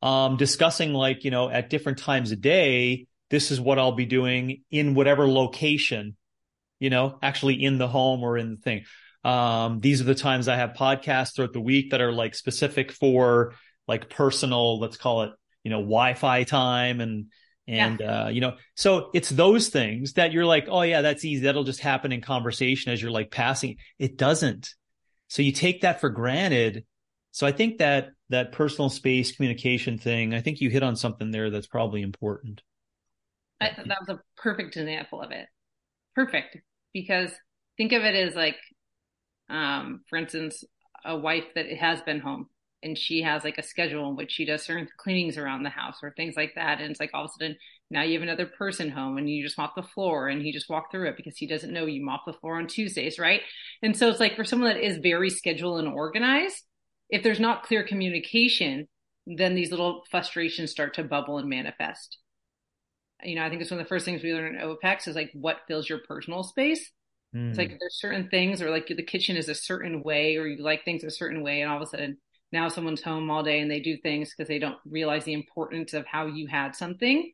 [0.03, 4.07] Um discussing like you know at different times a day this is what i'll be
[4.07, 6.17] doing in whatever location
[6.81, 8.85] you know actually in the home or in the thing.
[9.23, 12.91] Um, these are the times I have podcasts throughout the week that are like specific
[12.91, 13.53] for
[13.87, 15.33] like personal, let's call it,
[15.63, 17.27] you know, Wi-Fi time and
[17.71, 18.25] and yeah.
[18.25, 21.45] uh, you know, so it's those things that you're like, oh yeah, that's easy.
[21.45, 23.77] That'll just happen in conversation as you're like passing.
[23.99, 24.75] It doesn't.
[25.29, 26.85] So you take that for granted.
[27.31, 31.31] So I think that that personal space communication thing, I think you hit on something
[31.31, 32.61] there that's probably important.
[33.61, 35.47] I, that was a perfect example of it.
[36.17, 36.57] Perfect.
[36.93, 37.31] Because
[37.77, 38.57] think of it as like,
[39.49, 40.65] um, for instance,
[41.05, 42.49] a wife that has been home
[42.83, 45.97] and she has like a schedule in which she does certain cleanings around the house
[46.03, 46.81] or things like that.
[46.81, 47.57] And it's like all of a sudden
[47.91, 50.71] now you have another person home and you just mop the floor and he just
[50.71, 53.43] walked through it because he doesn't know you mop the floor on Tuesdays, right?
[53.83, 56.63] And so it's like for someone that is very scheduled and organized,
[57.11, 58.89] if there's not clear communication,
[59.27, 62.19] then these little frustrations start to bubble and manifest.
[63.23, 65.17] You know, I think it's one of the first things we learn in OPEX is
[65.17, 66.91] like what fills your personal space.
[67.37, 67.51] Mm.
[67.51, 67.77] It's like hmm.
[67.79, 71.05] there's certain things, or like the kitchen is a certain way, or you like things
[71.05, 72.17] a certain way, and all of a sudden
[72.53, 75.95] now someone's home all day and they do things because they don't realize the importance
[75.95, 77.33] of how you had something.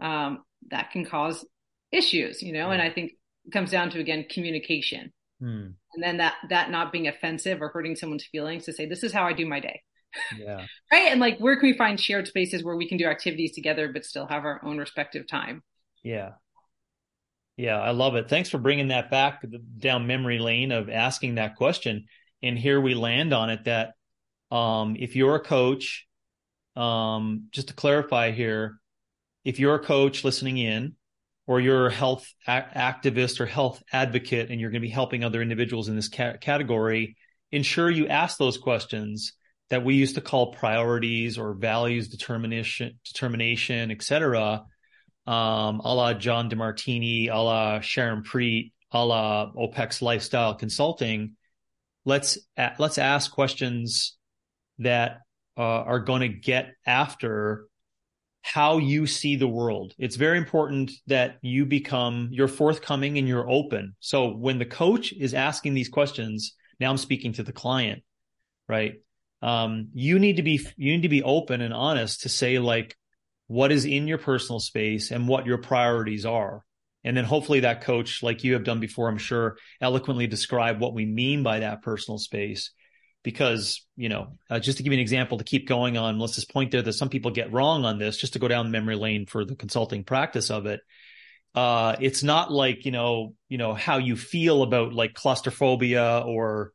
[0.00, 1.44] Um, that can cause
[1.92, 2.70] issues, you know.
[2.70, 3.12] And I think
[3.46, 5.12] it comes down to again communication.
[5.40, 5.68] Hmm.
[5.94, 9.12] And then that that not being offensive or hurting someone's feelings to say, this is
[9.12, 9.82] how I do my day.
[10.36, 10.64] Yeah.
[10.92, 11.08] right.
[11.08, 14.04] And like where can we find shared spaces where we can do activities together but
[14.04, 15.62] still have our own respective time?
[16.02, 16.30] Yeah.
[17.56, 18.28] Yeah, I love it.
[18.28, 19.44] Thanks for bringing that back
[19.78, 22.06] down memory lane of asking that question.
[22.40, 23.94] And here we land on it that
[24.50, 26.06] um, if you're a coach,
[26.76, 28.78] um, just to clarify here,
[29.44, 30.94] if you're a coach listening in,
[31.48, 35.40] or you're a health activist or health advocate and you're going to be helping other
[35.40, 37.16] individuals in this ca- category,
[37.50, 39.32] ensure you ask those questions
[39.70, 44.62] that we used to call priorities or values determination, determination, et cetera,
[45.26, 51.34] um, a la John DeMartini, a la Sharon Preet, a la OPEX Lifestyle Consulting.
[52.04, 52.38] Let's
[52.78, 54.17] let's ask questions
[54.78, 55.20] that
[55.56, 57.66] uh, are going to get after
[58.42, 59.92] how you see the world.
[59.98, 63.94] It's very important that you become, you're forthcoming and you're open.
[64.00, 68.02] So when the coach is asking these questions, now I'm speaking to the client,
[68.68, 68.94] right?
[69.42, 72.96] Um, you need to be, you need to be open and honest to say like
[73.48, 76.64] what is in your personal space and what your priorities are.
[77.04, 80.94] And then hopefully that coach, like you have done before, I'm sure eloquently describe what
[80.94, 82.70] we mean by that personal space
[83.22, 86.52] because you know uh, just to give you an example to keep going on just
[86.52, 89.26] point there that some people get wrong on this just to go down memory lane
[89.26, 90.80] for the consulting practice of it.
[91.54, 96.72] Uh, it's not like you know you know how you feel about like claustrophobia or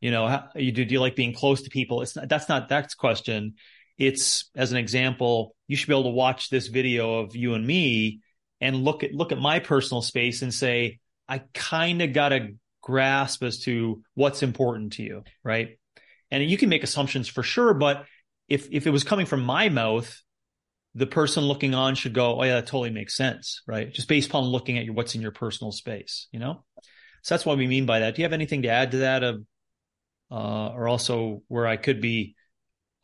[0.00, 2.02] you know how, you do, do you like being close to people?
[2.02, 3.54] It's not that's not that question.
[3.98, 7.66] It's as an example you should be able to watch this video of you and
[7.66, 8.20] me
[8.60, 12.54] and look at look at my personal space and say i kind of got a
[12.82, 15.78] grasp as to what's important to you right
[16.30, 18.04] and you can make assumptions for sure, but
[18.48, 20.22] if if it was coming from my mouth,
[20.94, 23.92] the person looking on should go, "Oh yeah, that totally makes sense," right?
[23.92, 26.64] Just based upon looking at your, what's in your personal space, you know.
[27.22, 28.14] So that's what we mean by that.
[28.14, 29.38] Do you have anything to add to that, uh,
[30.30, 32.36] uh, or also where I could be,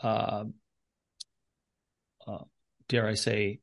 [0.01, 0.45] uh,
[2.27, 2.45] uh,
[2.89, 3.61] dare I say,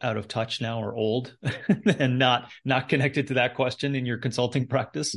[0.00, 1.36] out of touch now or old,
[1.98, 5.16] and not not connected to that question in your consulting practice?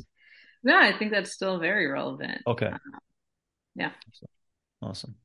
[0.63, 2.41] No, I think that's still very relevant.
[2.45, 2.71] Okay.
[3.75, 3.91] Yeah.
[4.81, 5.15] Awesome.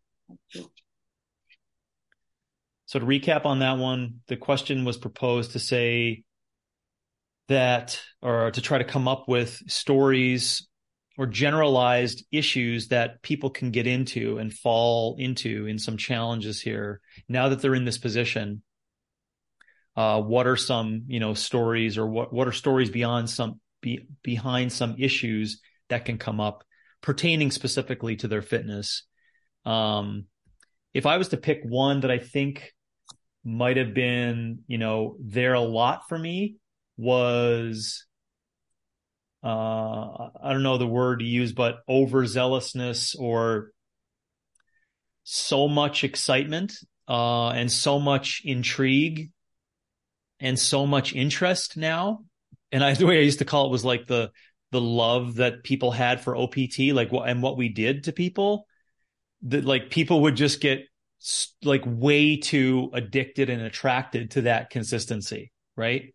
[2.87, 6.23] So to recap on that one, the question was proposed to say
[7.49, 10.69] that, or to try to come up with stories
[11.19, 17.01] or generalized issues that people can get into and fall into in some challenges here.
[17.29, 18.63] Now that they're in this position,
[19.97, 24.07] uh, what are some, you know, stories or what, what are stories beyond some, be,
[24.23, 26.65] behind some issues that can come up
[27.03, 29.05] pertaining specifically to their fitness.
[29.65, 30.27] Um,
[30.95, 32.73] if I was to pick one that I think
[33.45, 36.57] might have been, you know, there a lot for me
[36.97, 38.07] was,
[39.45, 43.71] uh, I don't know the word to use, but overzealousness or
[45.23, 46.75] so much excitement,
[47.09, 49.31] uh, and so much intrigue
[50.41, 52.25] and so much interest now.
[52.73, 54.31] And I, the way I used to call it was like the,
[54.77, 58.67] the love that people had for OPT, like what and what we did to people,
[59.43, 60.81] that like people would just get
[61.65, 66.15] like way too addicted and attracted to that consistency, right?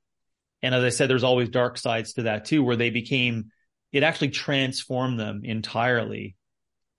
[0.61, 3.45] And as I said, there's always dark sides to that too, where they became,
[3.91, 6.35] it actually transformed them entirely.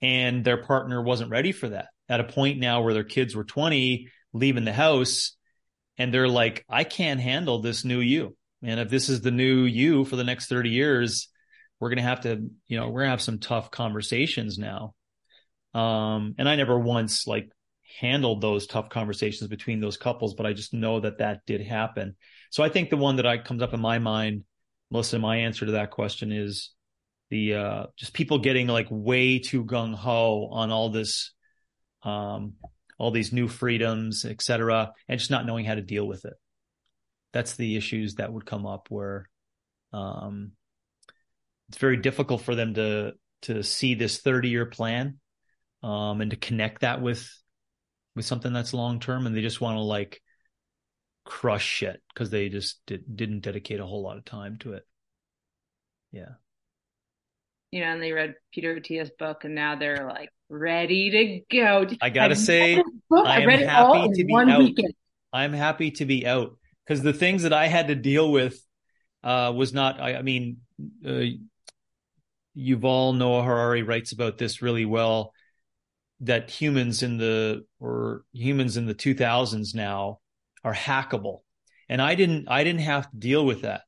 [0.01, 3.45] And their partner wasn't ready for that at a point now where their kids were
[3.45, 5.37] 20, leaving the house,
[5.97, 8.35] and they're like, I can't handle this new you.
[8.61, 11.29] And if this is the new you for the next 30 years,
[11.83, 14.93] we're going to have to, you know, we're going to have some tough conversations now.
[15.73, 17.49] Um, and I never once like
[17.99, 22.15] handled those tough conversations between those couples, but I just know that that did happen.
[22.51, 24.45] So I think the one that I comes up in my mind,
[24.91, 26.71] Melissa, my answer to that question is
[27.29, 31.33] the uh, just people getting like way too gung ho on all this,
[32.03, 32.53] um,
[32.97, 36.35] all these new freedoms, et cetera, and just not knowing how to deal with it.
[37.33, 39.27] That's the issues that would come up where,
[39.91, 40.53] um,
[41.69, 45.19] it's very difficult for them to to see this 30 year plan
[45.81, 47.29] um, and to connect that with
[48.15, 50.21] with something that's long term and they just want to like
[51.25, 54.83] crush shit because they just did, didn't dedicate a whole lot of time to it.
[56.11, 56.33] Yeah.
[57.71, 61.09] You know and they read peter attia's book and now they're like ready
[61.49, 61.87] to go.
[62.01, 64.59] I gotta say i am happy to be out.
[64.59, 64.93] weekend.
[65.33, 66.55] i'm happy to be out
[66.85, 68.63] because the things that i had to deal with
[69.23, 70.57] uh, was not i, I mean
[71.03, 71.21] uh,
[72.57, 75.33] Yuval Noah Harari writes about this really well
[76.21, 80.19] that humans in the or humans in the 2000s now
[80.63, 81.39] are hackable.
[81.89, 83.81] And i didn't i didn't have to deal with that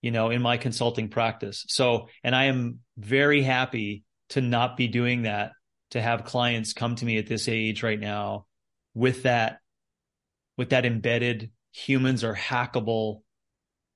[0.00, 1.64] you know in my consulting practice.
[1.68, 5.52] So and i am very happy to not be doing that
[5.90, 8.46] to have clients come to me at this age right now
[8.94, 9.58] with that
[10.56, 13.22] with that embedded humans are hackable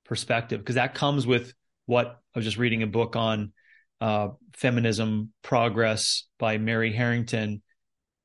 [0.05, 0.61] perspective.
[0.61, 1.55] Because that comes with
[1.87, 3.53] what i was just reading a book on
[4.01, 7.63] uh, feminism progress by Mary Harrington.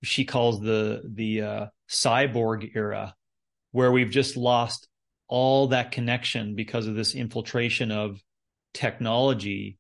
[0.04, 3.16] She calls the the uh, cyborg era,
[3.72, 4.88] where we've just lost
[5.28, 8.20] all that connection because of this infiltration of
[8.74, 9.78] technology.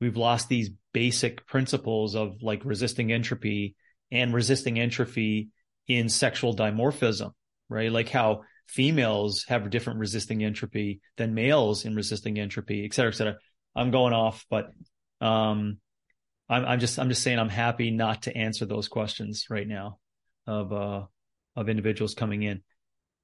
[0.00, 3.76] We've lost these basic principles of like resisting entropy
[4.10, 5.48] and resisting entropy
[5.88, 7.32] in sexual dimorphism,
[7.68, 7.92] right?
[7.92, 13.14] Like how females have different resisting entropy than males in resisting entropy, et cetera, et
[13.14, 13.36] cetera.
[13.74, 14.70] I'm going off, but
[15.20, 15.78] um,
[16.48, 19.98] I'm, I'm just I'm just saying I'm happy not to answer those questions right now
[20.46, 21.02] of uh
[21.56, 22.62] of individuals coming in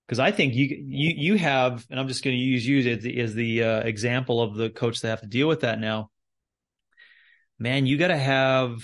[0.06, 3.02] because I think you you you have and I'm just going to use you as
[3.02, 6.10] the, as the uh, example of the coach that have to deal with that now.
[7.58, 8.82] Man, you got to have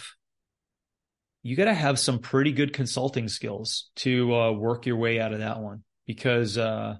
[1.42, 5.32] you got to have some pretty good consulting skills to uh, work your way out
[5.32, 6.96] of that one because uh,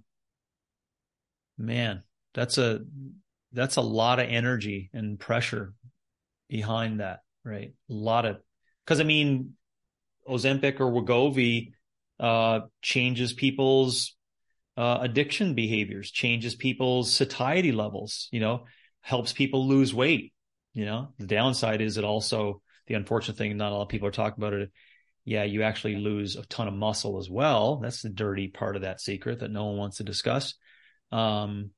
[1.57, 2.03] man,
[2.35, 2.81] that's a
[3.53, 5.75] that's a lot of energy and pressure
[6.49, 7.73] behind that, right?
[7.91, 8.39] A lot of,
[8.85, 9.55] because I mean,
[10.29, 11.73] Ozempic or Wegovy
[12.21, 14.17] uh, changes people's
[14.77, 18.65] uh, addiction behaviors, changes people's satiety levels, you know,
[19.01, 20.33] helps people lose weight.
[20.75, 24.09] You know, the downside is it also, the unfortunate thing, not a lot of people
[24.09, 24.71] are talking about it.
[25.25, 27.77] Yeah, you actually lose a ton of muscle as well.
[27.77, 30.55] That's the dirty part of that secret that no one wants to discuss.
[31.11, 31.71] Um,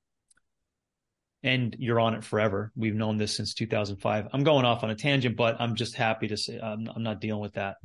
[1.43, 2.73] and you're on it forever.
[2.77, 4.29] We've known this since 2005.
[4.33, 7.21] I'm going off on a tangent, but I'm just happy to say I'm, I'm not
[7.21, 7.77] dealing with that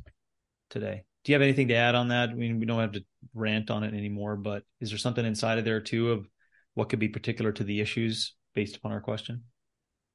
[0.70, 1.04] today.
[1.24, 2.30] Do you have anything to add on that?
[2.30, 3.04] I mean, we don't have to
[3.34, 6.28] rant on it anymore, but is there something inside of there too of
[6.74, 9.44] what could be particular to the issues based upon our question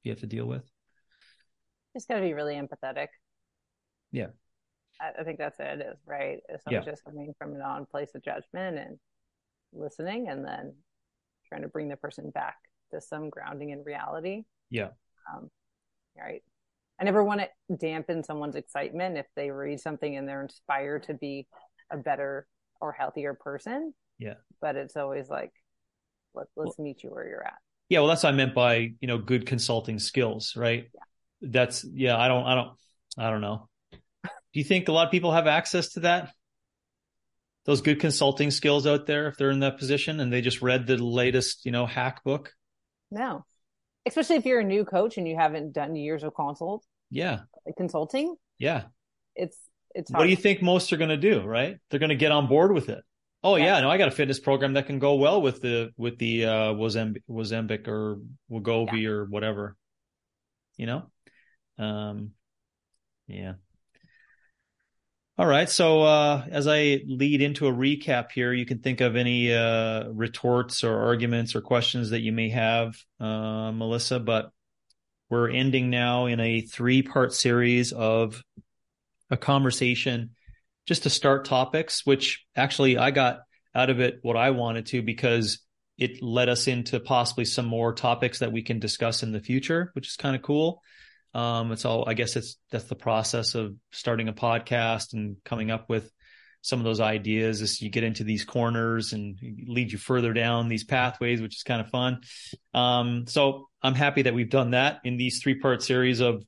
[0.04, 0.62] you have to deal with?
[1.94, 3.08] Just got to be really empathetic.
[4.10, 4.28] Yeah.
[5.00, 6.38] I, I think that's it is right.
[6.48, 6.80] It's not yeah.
[6.80, 8.98] just coming from a non place of judgment and
[9.72, 10.74] listening and then
[11.48, 12.56] trying to bring the person back
[12.92, 14.44] to some grounding in reality.
[14.70, 14.88] Yeah.
[15.32, 15.50] Um,
[16.18, 16.42] right.
[17.00, 21.14] I never want to dampen someone's excitement if they read something and they're inspired to
[21.14, 21.46] be
[21.90, 22.46] a better
[22.80, 23.92] or healthier person.
[24.18, 24.34] Yeah.
[24.60, 25.52] But it's always like,
[26.34, 27.58] let, let's well, meet you where you're at.
[27.88, 28.00] Yeah.
[28.00, 30.88] Well, that's what I meant by, you know, good consulting skills, right?
[30.94, 31.50] Yeah.
[31.50, 32.70] That's, yeah, I don't, I don't,
[33.18, 33.68] I don't know.
[33.92, 36.32] Do you think a lot of people have access to that?
[37.64, 40.86] Those good consulting skills out there, if they're in that position and they just read
[40.86, 42.52] the latest, you know, hack book?
[43.12, 43.44] No.
[44.06, 46.84] Especially if you're a new coach and you haven't done years of consult.
[47.10, 47.40] Yeah.
[47.76, 48.34] Consulting.
[48.58, 48.84] Yeah.
[49.36, 49.56] It's
[49.94, 50.20] it's hard.
[50.20, 51.76] What do you think most are going to do, right?
[51.90, 53.04] They're going to get on board with it.
[53.44, 53.64] Oh yeah.
[53.64, 56.46] yeah, no, I got a fitness program that can go well with the with the
[56.46, 58.18] uh Wozembic, Wozembic or
[58.50, 59.08] Wegovy yeah.
[59.08, 59.76] or whatever.
[60.76, 61.02] You know?
[61.78, 62.30] Um
[63.26, 63.54] yeah.
[65.38, 65.68] All right.
[65.68, 70.08] So uh, as I lead into a recap here, you can think of any uh,
[70.10, 74.20] retorts or arguments or questions that you may have, uh, Melissa.
[74.20, 74.50] But
[75.30, 78.42] we're ending now in a three part series of
[79.30, 80.32] a conversation
[80.86, 83.40] just to start topics, which actually I got
[83.74, 85.60] out of it what I wanted to because
[85.96, 89.90] it led us into possibly some more topics that we can discuss in the future,
[89.94, 90.82] which is kind of cool.
[91.34, 95.70] Um, it's all, I guess it's, that's the process of starting a podcast and coming
[95.70, 96.10] up with
[96.60, 100.68] some of those ideas as you get into these corners and lead you further down
[100.68, 102.20] these pathways, which is kind of fun.
[102.72, 106.44] Um, so I'm happy that we've done that in these three part series of,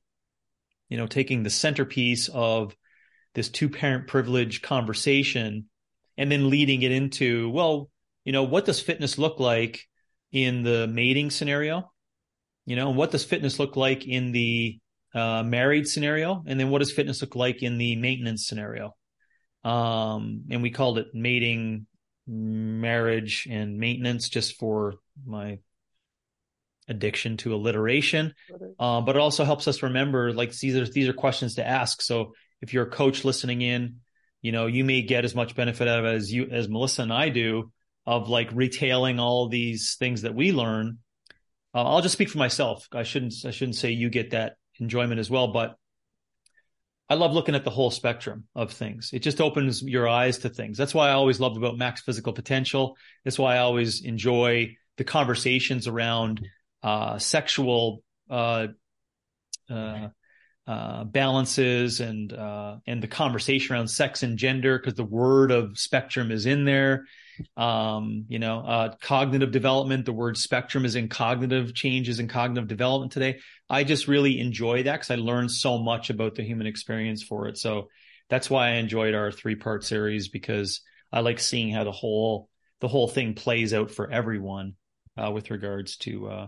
[0.88, 2.76] you know, taking the centerpiece of
[3.34, 5.68] this two parent privilege conversation
[6.16, 7.90] and then leading it into, well,
[8.24, 9.80] you know, what does fitness look like
[10.30, 11.90] in the mating scenario?
[12.66, 14.78] You know, what does fitness look like in the
[15.14, 16.42] uh, married scenario?
[16.46, 18.94] And then what does fitness look like in the maintenance scenario?
[19.62, 21.86] Um, and we called it mating,
[22.26, 24.94] marriage, and maintenance just for
[25.24, 25.58] my
[26.88, 28.34] addiction to alliteration.
[28.78, 32.02] Uh, but it also helps us remember like these are these are questions to ask.
[32.02, 33.96] So if you're a coach listening in,
[34.42, 37.02] you know, you may get as much benefit out of it as you as Melissa
[37.02, 37.72] and I do
[38.06, 40.98] of like retailing all these things that we learn.
[41.74, 42.88] Uh, I'll just speak for myself.
[42.92, 45.76] I shouldn't I shouldn't say you get that enjoyment as well, but
[47.08, 49.10] I love looking at the whole spectrum of things.
[49.12, 50.78] It just opens your eyes to things.
[50.78, 52.96] That's why I always loved about max physical potential.
[53.24, 56.46] That's why I always enjoy the conversations around
[56.82, 58.68] uh, sexual uh,
[59.68, 60.08] uh,
[60.66, 65.78] uh, balances and uh, and the conversation around sex and gender because the word of
[65.78, 67.04] spectrum is in there.
[67.56, 70.04] Um, you know, uh, cognitive development.
[70.04, 73.40] The word spectrum is in cognitive changes in cognitive development today.
[73.68, 77.48] I just really enjoy that because I learned so much about the human experience for
[77.48, 77.58] it.
[77.58, 77.88] So
[78.28, 80.80] that's why I enjoyed our three part series because
[81.12, 82.48] I like seeing how the whole
[82.80, 84.74] the whole thing plays out for everyone
[85.16, 86.46] uh, with regards to uh,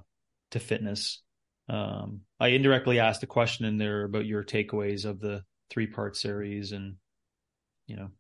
[0.51, 1.23] to fitness
[1.69, 6.17] um, I indirectly asked a question in there about your takeaways of the three part
[6.17, 6.97] series and,
[7.87, 8.11] you know,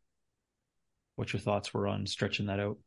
[1.16, 2.78] what your thoughts were on stretching that out.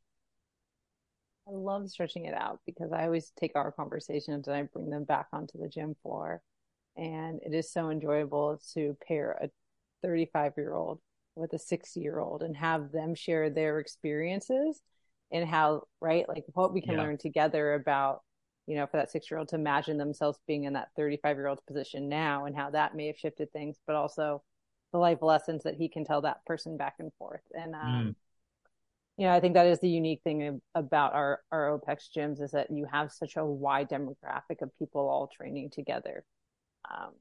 [1.47, 5.03] I love stretching it out because I always take our conversations and I bring them
[5.03, 6.41] back onto the gym floor.
[6.95, 9.49] And it is so enjoyable to pair a
[10.03, 10.99] 35 year old
[11.35, 14.81] with a 60 year old and have them share their experiences
[15.31, 17.01] and how, right, like what we can yeah.
[17.01, 18.21] learn together about
[18.69, 21.47] you know, for that six year old to imagine themselves being in that 35 year
[21.47, 24.43] old's position now and how that may have shifted things, but also
[24.91, 27.43] the life lessons that he can tell that person back and forth.
[27.53, 28.15] And, um, mm.
[29.17, 32.51] you know, I think that is the unique thing about our, our OPEX gyms is
[32.51, 36.23] that you have such a wide demographic of people all training together.
[36.89, 37.11] Um,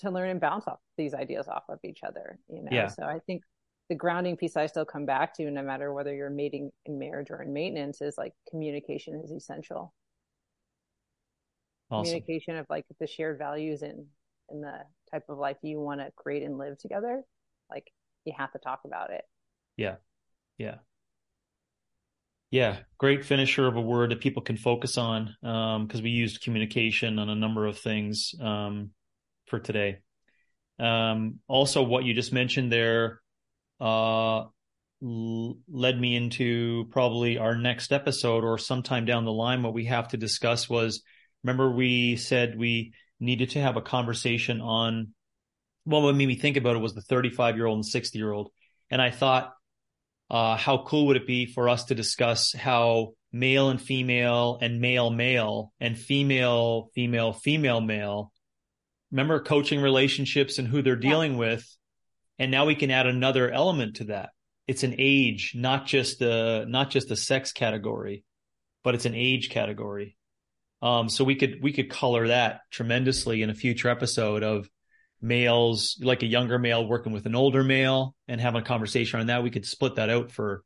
[0.00, 2.70] to learn and bounce off these ideas off of each other, you know?
[2.72, 2.88] Yeah.
[2.88, 3.42] So I think
[3.88, 7.28] the grounding piece I still come back to, no matter whether you're mating in marriage
[7.30, 9.94] or in maintenance, is like communication is essential
[11.90, 12.04] awesome.
[12.04, 14.06] communication of like the shared values and
[14.48, 14.80] and the
[15.10, 17.22] type of life you want to create and live together
[17.70, 17.90] like
[18.24, 19.24] you have to talk about it.
[19.76, 19.96] Yeah.
[20.58, 20.76] Yeah.
[22.50, 26.42] Yeah great finisher of a word that people can focus on because um, we used
[26.42, 28.90] communication on a number of things um,
[29.46, 29.98] for today.
[30.78, 33.20] Um, also what you just mentioned there
[33.80, 34.44] uh,
[35.02, 39.86] l- led me into probably our next episode or sometime down the line what we
[39.86, 41.02] have to discuss was
[41.42, 45.08] remember we said we needed to have a conversation on
[45.84, 48.32] well what made me think about it was the 35 year old and 60 year
[48.32, 48.50] old
[48.90, 49.52] and i thought
[50.28, 54.80] uh, how cool would it be for us to discuss how male and female and
[54.80, 58.32] male male and female female female male
[59.10, 61.38] remember coaching relationships and who they're dealing yeah.
[61.38, 61.76] with?
[62.38, 64.30] And now we can add another element to that.
[64.66, 68.24] It's an age not just a not just a sex category
[68.82, 70.15] but it's an age category
[70.86, 74.70] um, so we could we could color that tremendously in a future episode of
[75.20, 79.26] males, like a younger male working with an older male, and having a conversation on
[79.26, 79.42] that.
[79.42, 80.62] We could split that out for,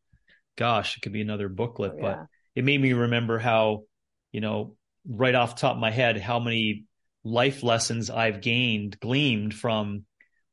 [0.59, 1.93] gosh, it could be another booklet.
[1.95, 2.03] Oh, yeah.
[2.03, 3.85] But it made me remember how,
[4.31, 4.77] you know,
[5.09, 6.85] right off top of my head, how many
[7.25, 10.05] life lessons I've gained, gleamed from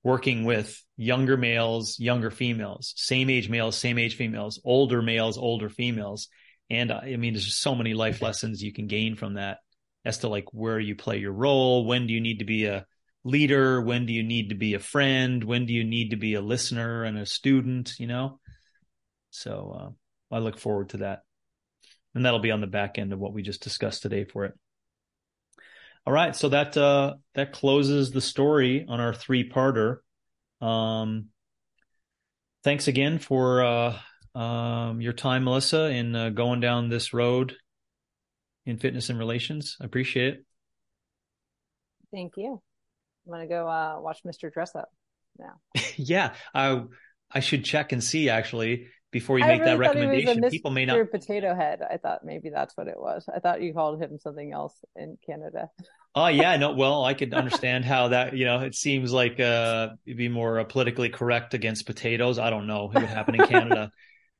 [0.01, 5.67] working with younger males, younger females, same age males, same age females, older males, older
[5.67, 6.29] females,
[6.69, 9.59] and I mean, there's just so many life lessons you can gain from that
[10.03, 11.85] as to like where you play your role.
[11.85, 12.85] When do you need to be a
[13.23, 13.81] leader?
[13.81, 15.43] When do you need to be a friend?
[15.43, 17.93] When do you need to be a listener and a student?
[17.99, 18.39] You know?
[19.29, 19.95] So,
[20.31, 21.21] uh, I look forward to that.
[22.15, 24.53] And that'll be on the back end of what we just discussed today for it.
[26.05, 26.35] All right.
[26.35, 29.97] So that, uh, that closes the story on our three parter.
[30.61, 31.27] Um,
[32.63, 33.99] thanks again for, uh,
[34.37, 37.55] um, your time, Melissa, in uh, going down this road
[38.67, 39.77] in fitness and relations.
[39.81, 40.45] I appreciate it.
[42.13, 42.61] Thank you.
[43.25, 44.51] I'm gonna go uh, watch Mr.
[44.53, 44.85] Dressup
[45.39, 45.59] now.
[45.95, 46.83] yeah, I
[47.31, 50.49] I should check and see actually before you make really that recommendation.
[50.49, 51.81] People may not potato head.
[51.81, 53.27] I thought maybe that's what it was.
[53.33, 55.69] I thought you called him something else in Canada.
[56.13, 56.73] oh yeah, no.
[56.73, 58.37] Well, I could understand how that.
[58.37, 62.37] You know, it seems like uh, it'd be more uh, politically correct against potatoes.
[62.37, 63.91] I don't know what would happen in Canada.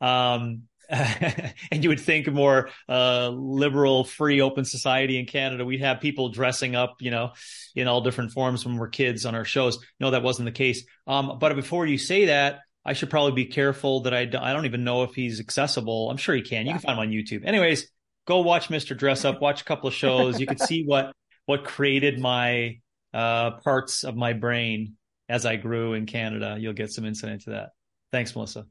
[0.02, 5.82] Um, and you would think a more uh, liberal, free, open society in Canada, we'd
[5.82, 7.34] have people dressing up, you know,
[7.76, 9.80] in all different forms when we're kids on our shows.
[10.00, 10.86] No, that wasn't the case.
[11.06, 14.66] Um, but before you say that, I should probably be careful that I, I don't
[14.66, 16.10] even know if he's accessible.
[16.10, 16.66] I'm sure he can.
[16.66, 17.46] You can find him on YouTube.
[17.46, 17.90] Anyways,
[18.26, 18.98] go watch Mr.
[18.98, 20.40] Dressup, watch a couple of shows.
[20.40, 21.14] You can see what
[21.46, 22.80] what created my
[23.14, 24.96] uh, parts of my brain
[25.28, 26.56] as I grew in Canada.
[26.58, 27.72] You'll get some insight into that.
[28.12, 28.66] Thanks, Melissa.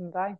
[0.00, 0.38] Bye.